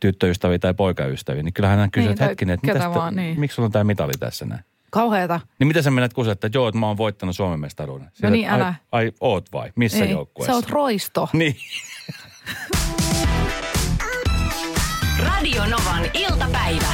tyttöystäviä 0.00 0.58
tai 0.58 0.74
poikaystäviä. 0.74 1.42
Niin 1.42 1.52
kyllähän 1.52 1.78
hän 1.78 1.90
kysyy, 1.90 2.08
Niin, 2.14 2.20
hetkinen, 2.28 2.54
että 2.54 2.72
ketä 2.72 2.90
vaan, 2.94 3.16
niin. 3.16 3.40
miksi 3.40 3.54
sulla 3.54 3.66
on 3.66 3.72
tämä 3.72 3.84
mitali 3.84 4.12
tässä 4.20 4.46
näin? 4.46 4.64
Kauheata. 4.92 5.40
Niin 5.58 5.66
mitä 5.68 5.82
sä 5.82 5.90
menet 5.90 6.12
kuulla, 6.12 6.32
että 6.32 6.50
joo, 6.54 6.68
että 6.68 6.78
mä 6.78 6.86
oon 6.86 6.96
voittanut 6.96 7.36
Suomen 7.36 7.60
mestaruuden. 7.60 8.10
Sillä, 8.12 8.30
niin, 8.30 8.44
että, 8.44 8.54
ai, 8.54 8.60
älä. 8.60 8.74
ai, 8.92 9.12
oot 9.20 9.52
vai? 9.52 9.72
Missä 9.76 10.04
Ei, 10.04 10.10
joukkueessa? 10.10 10.52
Sä 10.52 10.56
oot 10.56 10.70
roisto. 10.70 11.28
Niin. 11.32 11.56
Radio 15.18 15.62
Novan 15.66 16.04
iltapäivä. 16.14 16.86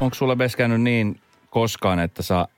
Onko 0.00 0.14
sulla 0.14 0.36
Bes 0.36 0.56
käynyt 0.56 0.80
niin 0.80 1.20
koskaan, 1.50 2.00
että 2.00 2.22
sä 2.22 2.48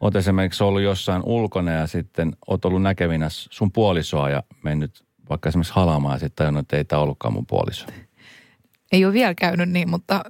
oot 0.00 0.16
esimerkiksi 0.16 0.64
ollut 0.64 0.82
jossain 0.82 1.22
ulkona 1.24 1.72
ja 1.72 1.86
sitten 1.86 2.36
oot 2.46 2.64
ollut 2.64 2.82
näkevinä 2.82 3.26
sun 3.30 3.72
puolisoa 3.72 4.30
ja 4.30 4.42
mennyt 4.62 5.04
vaikka 5.30 5.48
esimerkiksi 5.48 5.74
halaamaan 5.74 6.14
ja 6.14 6.18
sitten 6.18 6.36
tajunnut, 6.36 6.60
että 6.60 6.76
ei 6.76 6.84
tämä 6.84 7.02
ollutkaan 7.02 7.34
mun 7.34 7.46
puoliso. 7.46 7.86
Ei 8.92 9.04
ole 9.04 9.12
vielä 9.12 9.34
käynyt 9.34 9.68
niin, 9.68 9.90
mutta 9.90 10.22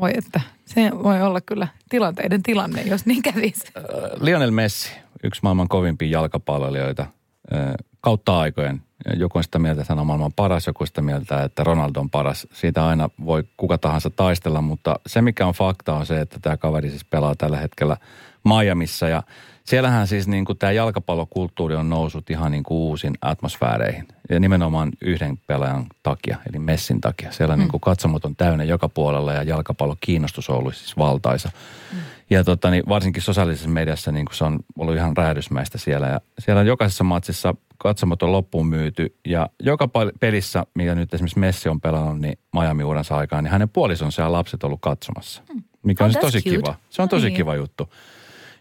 voi 0.00 0.10
että 0.14 0.40
se 0.64 0.90
voi 1.02 1.22
olla 1.22 1.40
kyllä 1.40 1.68
tilanteiden 1.88 2.42
tilanne, 2.42 2.82
jos 2.82 3.06
niin 3.06 3.22
kävisi. 3.22 3.66
Äh, 3.76 3.82
Lionel 4.20 4.50
Messi, 4.50 4.90
yksi 5.22 5.40
maailman 5.42 5.68
kovimpia 5.68 6.08
jalkapalloilijoita 6.08 7.02
äh, 7.02 7.74
kautta 8.00 8.38
aikojen. 8.38 8.82
Joku 9.16 9.38
on 9.38 9.44
sitä 9.44 9.58
mieltä, 9.58 9.80
että 9.80 9.92
hän 9.92 9.98
on 9.98 10.06
maailman 10.06 10.32
paras, 10.32 10.66
joku 10.66 10.86
sitä 10.86 11.02
mieltä, 11.02 11.42
että 11.42 11.64
Ronaldo 11.64 12.00
on 12.00 12.10
paras. 12.10 12.46
Siitä 12.52 12.86
aina 12.86 13.08
voi 13.24 13.44
kuka 13.56 13.78
tahansa 13.78 14.10
taistella, 14.10 14.60
mutta 14.60 15.00
se 15.06 15.22
mikä 15.22 15.46
on 15.46 15.54
fakta 15.54 15.94
on 15.94 16.06
se, 16.06 16.20
että 16.20 16.38
tämä 16.42 16.56
kaveri 16.56 16.90
siis 16.90 17.04
pelaa 17.04 17.34
tällä 17.34 17.56
hetkellä 17.56 17.96
Miamissa 18.44 19.08
ja 19.08 19.22
siellähän 19.64 20.06
siis 20.06 20.28
niin 20.28 20.44
kuin 20.44 20.58
tämä 20.58 20.72
jalkapallokulttuuri 20.72 21.74
on 21.74 21.90
noussut 21.90 22.30
ihan 22.30 22.52
niin 22.52 22.62
kuin 22.62 22.78
uusin 22.78 23.14
atmosfääreihin. 23.22 24.08
Ja 24.30 24.40
nimenomaan 24.40 24.92
yhden 25.00 25.38
pelaajan 25.46 25.86
takia, 26.02 26.38
eli 26.48 26.58
Messin 26.58 27.00
takia. 27.00 27.32
Siellä 27.32 27.56
mm. 27.56 27.60
niin 27.60 27.68
kuin 27.70 27.80
katsomot 27.80 28.24
on 28.24 28.36
täynnä 28.36 28.64
joka 28.64 28.88
puolella 28.88 29.32
ja 29.32 29.42
jalkapallon 29.42 29.96
kiinnostus 30.00 30.50
on 30.50 30.56
ollut 30.56 30.76
siis 30.76 30.96
valtaisa. 30.96 31.50
Mm. 31.92 31.98
Ja 32.30 32.44
tota, 32.44 32.70
niin 32.70 32.82
varsinkin 32.88 33.22
sosiaalisessa 33.22 33.68
mediassa 33.68 34.12
niin 34.12 34.26
kuin 34.26 34.36
se 34.36 34.44
on 34.44 34.58
ollut 34.78 34.96
ihan 34.96 35.16
räjähdysmäistä 35.16 35.78
siellä. 35.78 36.06
Ja 36.06 36.20
siellä 36.38 36.62
jokaisessa 36.62 37.04
matsissa 37.04 37.54
katsomot 37.78 38.22
on 38.22 38.32
loppuun 38.32 38.66
myyty. 38.66 39.16
Ja 39.26 39.48
joka 39.62 39.88
pelissä, 40.20 40.64
mikä 40.74 40.94
nyt 40.94 41.14
esimerkiksi 41.14 41.38
Messi 41.38 41.68
on 41.68 41.80
pelannut, 41.80 42.20
niin 42.20 42.38
Miami-uransa 42.52 43.16
aikaan, 43.16 43.44
niin 43.44 43.52
hänen 43.52 43.68
puolisonsa 43.68 44.22
ja 44.22 44.32
lapset 44.32 44.64
on 44.64 44.68
ollut 44.68 44.80
katsomassa. 44.80 45.42
Mikä 45.82 46.04
on 46.04 46.08
Oh, 46.08 46.12
siis 46.12 46.20
tosi 46.20 46.38
cute. 46.42 46.56
kiva. 46.56 46.74
Se 46.90 47.02
on 47.02 47.08
tosi 47.08 47.26
Niin. 47.26 47.36
kiva 47.36 47.54
juttu. 47.54 47.88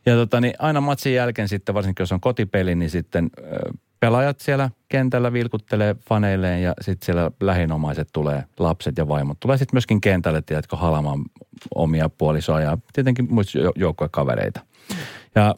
Ja 0.05 0.15
tota, 0.15 0.41
niin 0.41 0.53
aina 0.59 0.81
matsin 0.81 1.13
jälkeen 1.13 1.47
sitten, 1.47 1.75
varsinkin 1.75 2.03
jos 2.03 2.11
on 2.11 2.21
kotipeli, 2.21 2.75
niin 2.75 2.89
sitten 2.89 3.29
pelaajat 3.99 4.39
siellä 4.39 4.69
kentällä 4.89 5.33
vilkuttelee 5.33 5.95
faneilleen 6.09 6.63
ja 6.63 6.73
sitten 6.81 7.05
siellä 7.05 7.31
lähinomaiset 7.41 8.09
tulee, 8.13 8.43
lapset 8.59 8.97
ja 8.97 9.07
vaimot. 9.07 9.39
Tulee 9.39 9.57
sitten 9.57 9.75
myöskin 9.75 10.01
kentälle, 10.01 10.41
tiedätkö, 10.41 10.75
halamaan 10.75 11.19
omia 11.75 12.09
puolisoa 12.09 12.61
ja 12.61 12.77
tietenkin 12.93 13.27
muista 13.29 13.57
jo- 13.57 13.73
joukkuekavereita. 13.75 14.59
Ja 15.35 15.55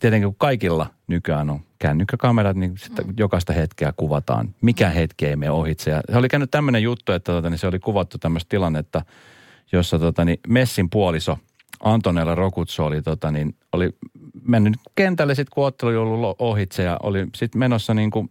tietenkin 0.00 0.28
kun 0.28 0.36
kaikilla 0.38 0.86
nykyään 1.06 1.50
on 1.50 1.60
kännykkäkamerat, 1.78 2.56
niin 2.56 2.78
sitä 2.78 3.02
jokaista 3.16 3.52
hetkeä 3.52 3.92
kuvataan. 3.96 4.54
Mikä 4.60 4.88
hetki 4.90 5.26
ei 5.26 5.36
mene 5.36 5.50
ohitse. 5.50 5.90
Ja 5.90 6.00
se 6.12 6.18
oli 6.18 6.28
käynyt 6.28 6.50
tämmöinen 6.50 6.82
juttu, 6.82 7.12
että 7.12 7.32
tota, 7.32 7.50
niin 7.50 7.58
se 7.58 7.66
oli 7.66 7.78
kuvattu 7.78 8.18
tämmöistä 8.18 8.48
tilannetta, 8.48 9.02
jossa 9.72 9.98
tota, 9.98 10.24
niin 10.24 10.40
Messin 10.48 10.90
puoliso 10.90 11.38
Antonella 11.84 12.34
Rokutso 12.34 12.86
oli, 12.86 13.02
tota, 13.02 13.30
niin, 13.30 13.56
oli 13.72 13.90
mennyt 14.42 14.74
kentälle 14.94 15.34
sitten, 15.34 15.54
kun 15.54 15.66
ottelu 15.66 15.90
oli 15.90 15.96
ollut 15.96 16.36
ohitse 16.38 16.82
ja 16.82 16.96
oli 17.02 17.26
sitten 17.34 17.58
menossa 17.58 17.94
niin 17.94 18.10
kuin 18.10 18.30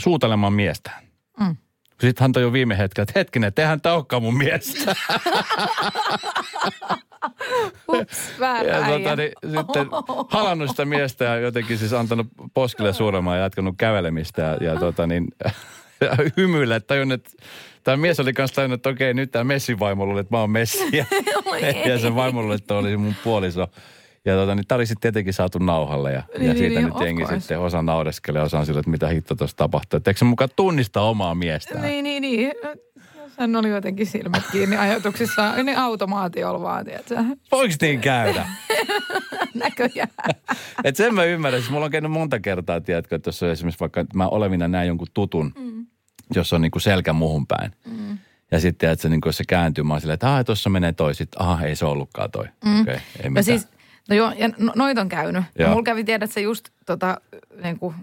suutelemaan 0.00 0.52
miestään. 0.52 1.04
Mm. 1.40 1.56
Sitten 2.00 2.34
hän 2.34 2.42
jo 2.42 2.52
viime 2.52 2.78
hetkellä, 2.78 3.02
että 3.02 3.18
hetkinen, 3.20 3.52
tehän 3.52 3.80
tämä 3.80 3.94
mun 4.20 4.38
miestä. 4.38 4.96
Ups, 7.88 8.32
väärä 8.40 8.70
Ja 8.70 8.86
tota, 8.86 9.16
niin, 9.16 9.32
sitten 9.42 9.88
halannut 10.30 10.70
sitä 10.70 10.84
miestä 10.84 11.24
ja 11.24 11.36
jotenkin 11.36 11.78
siis 11.78 11.92
antanut 11.92 12.26
poskille 12.54 12.92
suuremman 12.92 13.36
ja 13.36 13.42
jatkanut 13.42 13.74
kävelemistä 13.78 14.42
ja, 14.42 14.70
ja 14.70 14.80
tota 14.80 15.06
niin, 15.06 15.28
hymyillä, 16.36 16.76
että 16.76 16.86
tajun, 16.86 17.12
että 17.12 17.30
tämä 17.84 17.96
mies 17.96 18.20
oli 18.20 18.32
kanssa 18.32 18.54
tajunnut, 18.54 18.78
että 18.78 18.88
okei, 18.88 19.14
nyt 19.14 19.30
tämä 19.30 19.44
Messin 19.44 19.78
vaimo 19.78 20.06
luuli, 20.06 20.20
että 20.20 20.36
mä 20.36 20.40
oon 20.40 20.50
Messi. 20.50 20.78
Ja, 20.96 21.04
ja 21.92 21.98
sen 21.98 22.14
vaimo 22.14 22.42
luuli, 22.42 22.54
että 22.54 22.74
olisi 22.74 22.96
mun 22.96 23.14
puoliso. 23.24 23.66
Ja 24.24 24.34
tota, 24.34 24.54
niin 24.54 24.66
tämä 24.68 24.76
oli 24.76 24.86
sitten 24.86 25.00
tietenkin 25.00 25.34
saatu 25.34 25.58
nauhalle 25.58 26.12
ja, 26.12 26.22
Niin, 26.38 26.48
ja 26.48 26.54
siitä 26.54 26.80
niin, 26.80 26.86
nyt 26.86 27.00
jengi 27.00 27.22
course. 27.22 27.40
sitten 27.40 27.60
osa 27.60 27.82
naureskelee, 27.82 28.42
osa 28.42 28.58
on 28.58 28.66
sillä, 28.66 28.80
että 28.80 28.90
mitä 28.90 29.08
hitto 29.08 29.34
tuossa 29.34 29.56
tapahtuu. 29.56 29.96
Että 29.96 30.10
eikö 30.10 30.18
se 30.18 30.24
mukaan 30.24 30.50
tunnista 30.56 31.00
omaa 31.00 31.34
miestään? 31.34 31.82
Niin, 31.82 32.04
niin, 32.04 32.22
niin. 32.22 32.52
Sen 33.38 33.56
oli 33.56 33.70
jotenkin 33.70 34.06
silmät 34.06 34.42
kiinni 34.52 34.76
ajatuksissaan. 34.76 35.66
Niin 35.66 35.78
automaatiolla 35.78 36.60
vaan, 36.60 36.84
tiedätkö? 36.84 37.14
Voiko 37.52 37.74
niin 37.80 38.00
käydä? 38.00 38.46
Näköjään. 39.54 40.08
Et 40.84 40.96
sen 40.96 41.14
mä 41.14 41.24
ymmärrän. 41.24 41.62
Siis 41.62 41.70
mulla 41.70 41.84
on 41.84 41.90
käynyt 41.90 42.10
monta 42.10 42.40
kertaa, 42.40 42.80
tiedätkö, 42.80 43.16
että 43.16 43.28
jos 43.28 43.42
on 43.42 43.50
esimerkiksi 43.50 43.80
vaikka 43.80 44.00
että 44.00 44.16
mä 44.16 44.28
olevina 44.28 44.68
näen 44.68 44.88
jonkun 44.88 45.06
tutun, 45.14 45.52
mm. 45.58 45.86
jos 46.34 46.52
on 46.52 46.60
niinku 46.60 46.78
selkä 46.78 47.12
muhun 47.12 47.46
päin. 47.46 47.72
Mm. 47.86 48.18
Ja 48.50 48.60
sitten, 48.60 48.90
että 48.90 49.02
se, 49.02 49.08
niinku, 49.08 49.28
jos 49.28 49.36
se 49.36 49.44
kääntyy, 49.48 49.84
mä 49.84 49.94
oon 49.94 50.00
silleen, 50.00 50.14
että 50.14 50.44
tuossa 50.44 50.70
menee 50.70 50.92
toi. 50.92 51.14
Sitten, 51.14 51.42
aha, 51.42 51.62
ei 51.62 51.76
se 51.76 51.84
ollutkaan 51.84 52.30
toi. 52.30 52.46
Mm. 52.64 52.80
Okei, 52.80 52.94
okay, 52.94 52.94
ei 52.94 53.24
Ja 53.24 53.30
mitään. 53.30 53.44
siis, 53.44 53.68
no 54.08 54.16
joo, 54.16 54.32
ja 54.36 54.48
no, 54.58 54.72
noit 54.76 54.98
on 54.98 55.08
käynyt. 55.08 55.44
Joo. 55.58 55.70
mulla 55.70 55.82
kävi 55.82 56.04
tiedä, 56.04 56.24
että 56.24 56.34
se 56.34 56.40
just 56.40 56.68
tota, 56.86 57.20
niin 57.62 57.78
kuin, 57.78 57.94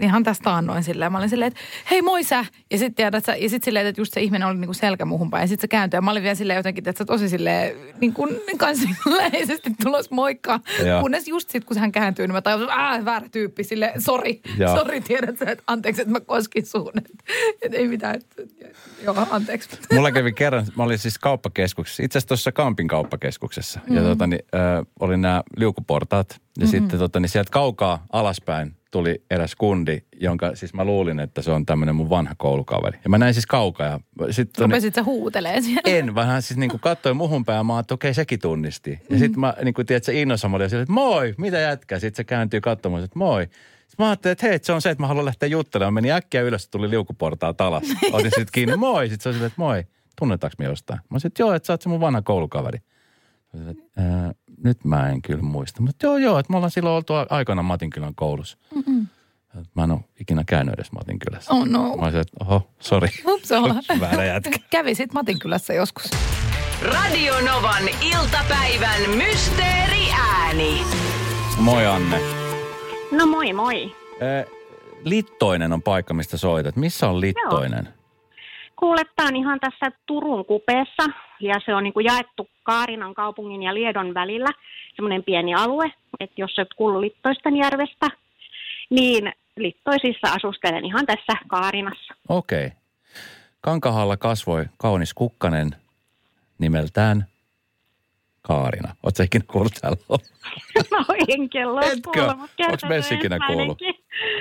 ihan 0.00 0.22
tästä 0.22 0.56
annoin 0.56 0.82
silleen. 0.82 1.12
Mä 1.12 1.18
olin 1.18 1.28
silleen, 1.28 1.48
että 1.48 1.60
hei 1.90 2.02
moi 2.02 2.24
sä. 2.24 2.44
Ja 2.70 2.78
sitten 2.78 2.94
tiedät 2.94 3.24
sä, 3.24 3.36
ja 3.36 3.48
sit 3.48 3.64
silleen, 3.64 3.86
että 3.86 4.00
just 4.00 4.12
se 4.12 4.20
ihminen 4.20 4.48
oli 4.48 4.56
niin 4.56 4.66
kuin 4.66 4.74
selkä 4.74 5.04
muuhun 5.04 5.30
päin. 5.30 5.42
Ja 5.42 5.48
sitten 5.48 5.60
se 5.60 5.68
kääntyi. 5.68 5.98
Ja 5.98 6.02
mä 6.02 6.10
olin 6.10 6.22
vielä 6.22 6.34
silleen 6.34 6.56
jotenkin, 6.56 6.88
että 6.88 7.04
tosi 7.04 7.28
silleen, 7.28 7.76
niin 8.00 8.12
kuin 8.12 8.40
kanssa 8.56 8.88
läheisesti 9.06 9.70
tulos 9.82 10.10
moikka. 10.10 10.60
Joo. 10.86 11.00
Kunnes 11.00 11.28
just 11.28 11.50
sit, 11.50 11.64
kun 11.64 11.78
hän 11.78 11.92
kääntyy, 11.92 12.26
niin 12.26 12.34
mä 12.34 12.42
tajusin, 12.42 12.68
että 12.68 12.76
aah, 12.76 13.04
väärä 13.04 13.28
tyyppi. 13.28 13.64
Sille, 13.64 13.92
sori, 13.98 14.40
sori 14.74 15.00
tiedät 15.00 15.38
sä, 15.38 15.50
että 15.50 15.64
anteeksi, 15.66 16.02
että 16.02 16.12
mä 16.12 16.20
koskin 16.20 16.66
suun. 16.66 16.92
Että, 16.98 17.10
että 17.62 17.78
ei 17.78 17.88
mitään, 17.88 18.14
että, 18.14 18.42
joo, 19.04 19.26
anteeksi. 19.30 19.70
Mulla 19.92 20.12
kävi 20.12 20.32
kerran, 20.32 20.66
mä 20.76 20.82
olin 20.82 20.98
siis 20.98 21.18
kauppakeskuksessa, 21.18 22.02
itse 22.02 22.18
asiassa 22.18 22.28
tuossa 22.28 22.52
Kampin 22.52 22.88
kauppakeskuksessa. 22.88 23.80
Mm. 23.88 23.96
Ja 23.96 24.02
tota, 24.02 24.26
niin, 24.26 24.42
äh, 24.54 24.86
oli 25.00 25.16
nämä 25.16 25.42
liukuportaat. 25.56 26.30
Ja 26.30 26.36
mm-hmm. 26.66 26.70
sitten 26.70 26.98
tota, 26.98 27.20
niin 27.20 27.28
sieltä 27.28 27.50
kaukaa 27.50 28.06
alaspäin 28.12 28.76
tuli 28.90 29.22
eräs 29.30 29.54
kundi, 29.54 30.00
jonka 30.20 30.54
siis 30.54 30.74
mä 30.74 30.84
luulin, 30.84 31.20
että 31.20 31.42
se 31.42 31.50
on 31.50 31.66
tämmöinen 31.66 31.94
mun 31.94 32.10
vanha 32.10 32.34
koulukaveri. 32.38 32.98
Ja 33.04 33.10
mä 33.10 33.18
näin 33.18 33.34
siis 33.34 33.46
kaukaa. 33.46 33.86
Ja 33.86 34.00
sit, 34.30 34.58
Rupesit 34.58 34.94
sä 34.94 35.02
huutelee 35.02 35.60
siellä. 35.60 35.82
en, 35.84 36.14
vaan 36.14 36.26
hän 36.26 36.42
siis 36.42 36.58
niinku 36.58 36.78
katsoi 36.78 37.14
muhun 37.14 37.44
päin 37.44 37.56
ja 37.56 37.64
mä 37.64 37.78
että 37.78 37.94
okei, 37.94 38.14
sekin 38.14 38.40
tunnisti. 38.40 38.98
Ja 39.10 39.18
sitten 39.18 39.40
mä 39.40 39.54
niinku, 39.64 39.84
tiedät, 39.84 40.04
se 40.04 40.20
innossa 40.20 40.50
oli 40.52 40.68
silleen, 40.68 40.82
että 40.82 40.92
moi, 40.92 41.34
mitä 41.38 41.58
jätkää? 41.58 41.98
Sitten 41.98 42.16
se 42.16 42.24
kääntyy 42.24 42.60
katsomaan, 42.60 43.04
että 43.04 43.18
moi. 43.18 43.42
Sitten 43.42 44.04
mä 44.04 44.08
ajattelin, 44.08 44.32
että 44.32 44.46
hei, 44.46 44.58
se 44.62 44.72
on 44.72 44.82
se, 44.82 44.90
että 44.90 45.02
mä 45.02 45.06
haluan 45.06 45.24
lähteä 45.24 45.48
juttelemaan. 45.48 45.94
Meni 45.94 46.12
äkkiä 46.12 46.42
ylös, 46.42 46.68
tuli 46.68 46.90
liukuportaat 46.90 47.60
alas. 47.60 47.82
Otin 48.12 48.30
sitten 48.30 48.46
kiinni, 48.52 48.76
moi. 48.76 49.08
Sitten 49.08 49.22
se 49.22 49.28
oli 49.28 49.34
silleen, 49.34 49.46
että 49.46 49.60
moi, 49.62 49.84
tunnetaanko 50.18 50.54
me 50.58 50.64
jostain? 50.64 51.00
Mä 51.10 51.18
sanoin, 51.18 51.30
että 51.30 51.42
joo, 51.42 51.54
että 51.54 51.66
sä 51.66 51.72
oot 51.72 51.82
se 51.82 51.88
mun 51.88 52.00
vanha 52.00 52.22
koulukaveri. 52.22 52.78
Se 53.52 53.58
oli 54.64 54.68
silleen, 54.68 54.70
että, 54.70 54.88
"Ää, 54.96 55.02
nyt 55.02 55.04
mä 55.04 55.08
en 55.10 55.22
kyllä 55.22 55.42
muista. 55.42 55.82
Mutta 55.82 56.06
joo, 56.06 56.16
joo, 56.18 56.38
että 56.38 56.50
me 56.50 56.56
ollaan 56.56 56.70
silloin 56.70 56.96
oltu 56.96 57.12
aikana 57.30 57.62
Matinkylän 57.62 58.14
koulussa. 58.14 58.58
Mä 59.74 59.84
en 59.84 59.90
ole 59.90 60.00
ikinä 60.20 60.44
käynyt 60.46 60.74
edes 60.74 60.92
Matinkylässä. 60.92 61.52
Oh 61.54 61.66
no. 61.66 61.96
Mä 61.96 62.02
olisin, 62.02 62.20
että 62.20 62.36
oho, 62.40 62.70
sori. 62.80 63.08
Ups, 63.26 63.52
ollaan. 63.52 63.82
Väärä 64.00 64.24
jätkä. 64.24 64.58
Kävi 64.70 64.94
sit 64.94 65.12
Matinkylässä 65.12 65.74
joskus. 65.74 66.10
Radio 66.82 67.34
Novan 67.40 67.82
iltapäivän 68.00 69.00
mysteeriääni. 69.16 70.82
Moi 71.58 71.86
Anne. 71.86 72.20
No 73.12 73.26
moi 73.26 73.52
moi. 73.52 73.96
Ö, 74.22 74.46
Littoinen 75.04 75.72
on 75.72 75.82
paikka, 75.82 76.14
mistä 76.14 76.36
soitat. 76.36 76.76
Missä 76.76 77.08
on 77.08 77.20
Littoinen? 77.20 77.88
Kuule, 78.80 79.02
tää 79.16 79.26
on 79.26 79.36
ihan 79.36 79.60
tässä 79.60 79.92
Turun 80.06 80.44
kupeessa 80.44 81.06
ja 81.40 81.54
se 81.64 81.74
on 81.74 81.82
niin 81.82 81.92
kuin 81.92 82.06
jaettu 82.06 82.48
Kaarinan 82.62 83.14
kaupungin 83.14 83.62
ja 83.62 83.74
Liedon 83.74 84.14
välillä 84.14 84.48
semmoinen 84.96 85.24
pieni 85.24 85.54
alue, 85.54 85.92
että 86.20 86.40
jos 86.40 86.58
et 86.58 86.74
kuulu 86.76 87.00
Littoisten 87.00 87.56
järvestä, 87.56 88.08
niin 88.90 89.32
Littoisissa 89.56 90.32
asustelen 90.32 90.84
ihan 90.84 91.06
tässä 91.06 91.32
Kaarinassa. 91.48 92.14
Okei. 92.28 92.72
Kankahalla 93.60 94.16
kasvoi 94.16 94.64
kaunis 94.78 95.14
kukkanen 95.14 95.70
nimeltään 96.58 97.26
Kaarina. 98.42 98.94
Oletko 99.02 99.22
ikinä 99.22 99.44
kuullut 99.52 99.72
täällä? 99.80 99.98
No 100.90 101.04
en 101.28 101.50
kello 101.50 101.80
Etkö? 101.80 102.24
Onks 102.68 102.84
Messi 102.88 103.14
ikinä 103.14 103.38
kuullut? 103.46 103.78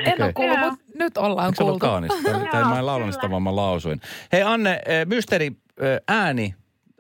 En 0.06 0.14
Okei. 0.14 0.26
ole 0.26 0.34
kuullut, 0.34 0.60
mutta 0.60 0.86
nyt 1.00 1.18
ollaan 1.18 1.48
Onko 1.48 1.56
se 1.58 1.64
ollut 1.64 1.80
kuultu. 1.80 1.94
kaunista? 1.94 2.32
Tai- 2.52 2.64
mä 2.74 2.80
en 2.80 2.86
laulanut 2.86 3.14
sitä, 3.16 3.30
vaan 3.30 3.44
mä 3.44 3.56
lausuin. 3.56 4.02
Hei 4.32 4.42
Anne, 4.44 4.82
eh, 4.86 5.06
mysteeri 5.06 5.46
eh, 5.46 6.00
ääni 6.08 6.56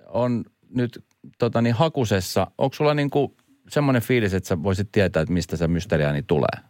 on 0.08 0.44
nyt 0.76 1.04
tota, 1.38 1.62
niin, 1.62 1.76
hakusessa. 1.76 2.48
Onko 2.58 2.74
sulla 2.76 2.94
niinku 2.94 3.36
semmoinen 3.70 4.02
fiilis, 4.02 4.34
että 4.34 4.48
sä 4.50 4.64
voisit 4.64 4.92
tietää, 4.92 5.22
että 5.22 5.34
mistä 5.34 5.58
se 5.58 5.68
mysteeriääni 5.68 6.24
tulee? 6.24 6.64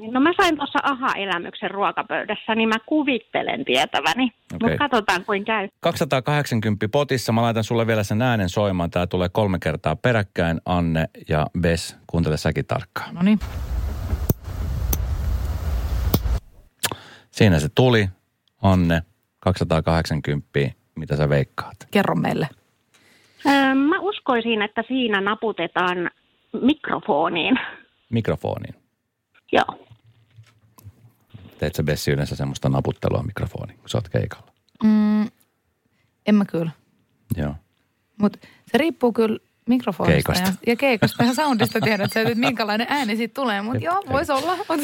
No 0.00 0.20
mä 0.20 0.32
sain 0.36 0.56
tuossa 0.56 0.78
aha-elämyksen 0.82 1.70
ruokapöydässä, 1.70 2.54
niin 2.54 2.68
mä 2.68 2.74
kuvittelen 2.86 3.64
tietäväni. 3.64 4.24
Okei. 4.24 4.58
Mutta 4.62 4.78
katsotaan 4.78 5.24
kuin 5.24 5.44
käy. 5.44 5.68
280 5.80 6.88
potissa. 6.88 7.32
Mä 7.32 7.42
laitan 7.42 7.64
sulle 7.64 7.86
vielä 7.86 8.02
sen 8.02 8.22
äänen 8.22 8.48
soimaan. 8.48 8.90
Tää 8.90 9.06
tulee 9.06 9.28
kolme 9.32 9.58
kertaa 9.58 9.96
peräkkäin. 9.96 10.60
Anne 10.64 11.06
ja 11.28 11.46
Bes, 11.60 11.96
kuuntele 12.06 12.36
säkin 12.36 12.66
tarkkaan. 12.66 13.14
No 13.14 13.22
niin. 13.22 13.38
Siinä 17.30 17.58
se 17.58 17.68
tuli. 17.74 18.08
Anne, 18.62 19.02
280. 19.40 20.48
Mitä 20.96 21.16
sä 21.16 21.28
veikkaat? 21.28 21.76
Kerro 21.90 22.14
meille. 22.14 22.48
Öö, 23.46 23.74
mä 23.74 24.00
uskoisin, 24.00 24.62
että 24.62 24.84
siinä 24.88 25.20
naputetaan 25.20 26.10
mikrofoniin. 26.62 27.58
Mikrofoniin. 28.10 28.74
Joo. 29.52 29.85
Teet 31.58 31.74
sä 31.74 31.82
Bessi 31.82 32.10
yleensä 32.10 32.36
semmoista 32.36 32.68
naputtelua 32.68 33.22
mikrofoniin, 33.22 33.78
kun 33.78 33.88
sä 33.88 33.98
oot 33.98 34.08
keikalla? 34.08 34.52
Mm, 34.84 35.22
en 36.26 36.34
mä 36.34 36.44
kyllä. 36.44 36.70
Joo. 37.36 37.54
Mutta 38.20 38.38
se 38.66 38.78
riippuu 38.78 39.12
kyllä 39.12 39.38
mikrofonista 39.66 40.12
Keikosta. 40.12 40.48
Ja, 40.48 40.72
ja 40.72 40.76
keikosta 40.76 41.24
ja 41.24 41.34
soundista 41.34 41.80
tiedät 41.80 42.12
sä, 42.12 42.20
että 42.20 42.34
minkälainen 42.34 42.86
ääni 42.90 43.16
siitä 43.16 43.34
tulee. 43.34 43.62
Mutta 43.62 43.84
joo, 43.84 44.02
voisi 44.12 44.32
olla. 44.32 44.56
Mut. 44.56 44.80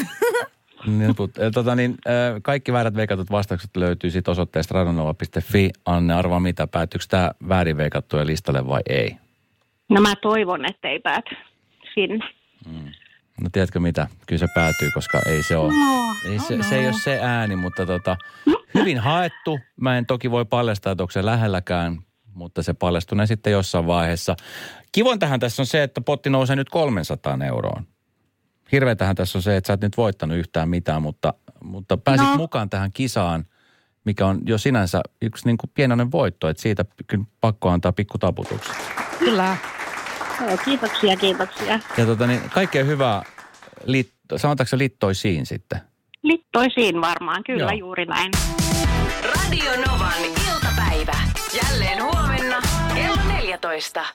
Niin, 0.85 1.15
eh, 1.39 1.51
tota 1.53 1.75
niin, 1.75 1.91
äh, 1.91 2.41
kaikki 2.41 2.73
väärät 2.73 2.95
veikatut 2.95 3.31
vastaukset 3.31 3.77
löytyy 3.77 4.11
siitä 4.11 4.31
osoitteesta 4.31 4.73
radionova.fi. 4.73 5.69
Anne, 5.85 6.13
arvaa 6.13 6.39
mitä, 6.39 6.67
päättyykö 6.67 7.05
tämä 7.09 7.31
väärin 7.49 7.77
veikattujen 7.77 8.27
listalle 8.27 8.67
vai 8.67 8.81
ei? 8.89 9.17
No 9.89 10.01
mä 10.01 10.15
toivon, 10.21 10.65
ettei 10.65 10.99
pääty 10.99 11.35
sinne. 11.93 12.25
No 13.41 13.49
tiedätkö 13.51 13.79
mitä? 13.79 14.07
Kyllä 14.27 14.39
se 14.39 14.47
päätyy, 14.55 14.91
koska 14.93 15.19
ei 15.25 15.43
se 15.43 15.57
ole. 15.57 15.73
No, 15.73 16.15
Ei 16.31 16.39
se, 16.39 16.69
se 16.69 16.75
ei 16.79 16.85
ole 16.85 16.93
se 17.03 17.19
ääni, 17.21 17.55
mutta 17.55 17.85
tota, 17.85 18.17
hyvin 18.73 18.99
haettu. 18.99 19.59
Mä 19.81 19.97
en 19.97 20.05
toki 20.05 20.31
voi 20.31 20.45
paljastaa, 20.45 20.91
että 20.91 21.03
onko 21.03 21.11
se 21.11 21.25
lähelläkään, 21.25 21.99
mutta 22.33 22.63
se 22.63 22.73
paljastunee 22.73 23.25
sitten 23.27 23.53
jossain 23.53 23.87
vaiheessa. 23.87 24.35
Kivon 24.91 25.19
tähän 25.19 25.39
tässä 25.39 25.61
on 25.61 25.65
se, 25.65 25.83
että 25.83 26.01
potti 26.01 26.29
nousee 26.29 26.55
nyt 26.55 26.69
300 26.69 27.37
euroon. 27.47 27.87
Hirveätähän 28.71 29.15
tässä 29.15 29.37
on 29.37 29.41
se, 29.41 29.57
että 29.57 29.67
sä 29.67 29.73
et 29.73 29.81
nyt 29.81 29.97
voittanut 29.97 30.37
yhtään 30.37 30.69
mitään, 30.69 31.01
mutta, 31.01 31.33
mutta 31.63 31.97
pääsit 31.97 32.27
No. 32.27 32.35
mukaan 32.37 32.69
tähän 32.69 32.91
kisaan, 32.93 33.45
mikä 34.05 34.25
on 34.25 34.39
jo 34.45 34.57
sinänsä 34.57 35.01
yksi 35.21 35.45
niin 35.45 35.57
kuin 35.57 35.71
pienoinen 35.73 36.11
voitto, 36.11 36.49
että 36.49 36.61
siitä 36.63 36.85
kyllä 37.07 37.25
pakko 37.41 37.69
antaa 37.69 37.91
pikku 37.91 38.17
taputukset. 38.17 38.75
Kyllä. 39.19 39.57
Joo, 40.41 40.57
kiitoksia, 40.65 41.15
kiitoksia. 41.17 41.79
Ja 41.97 42.05
tota 42.05 42.27
niin, 42.27 42.41
kaikkea 42.49 42.83
hyvää, 42.83 43.23
lit, 43.85 44.11
sanotaanko 44.35 44.69
se 44.69 44.77
littoisiin 44.77 45.45
sitten? 45.45 45.81
Littoisiin 46.23 47.01
varmaan, 47.01 47.43
kyllä 47.43 47.63
Joo. 47.63 47.71
juuri 47.71 48.05
näin. 48.05 48.31
Radio 49.23 49.71
Novan 49.87 50.23
iltapäivä. 50.25 51.17
Jälleen 51.63 52.03
huomenna 52.03 52.61
kello 52.95 53.17
14. 53.27 54.05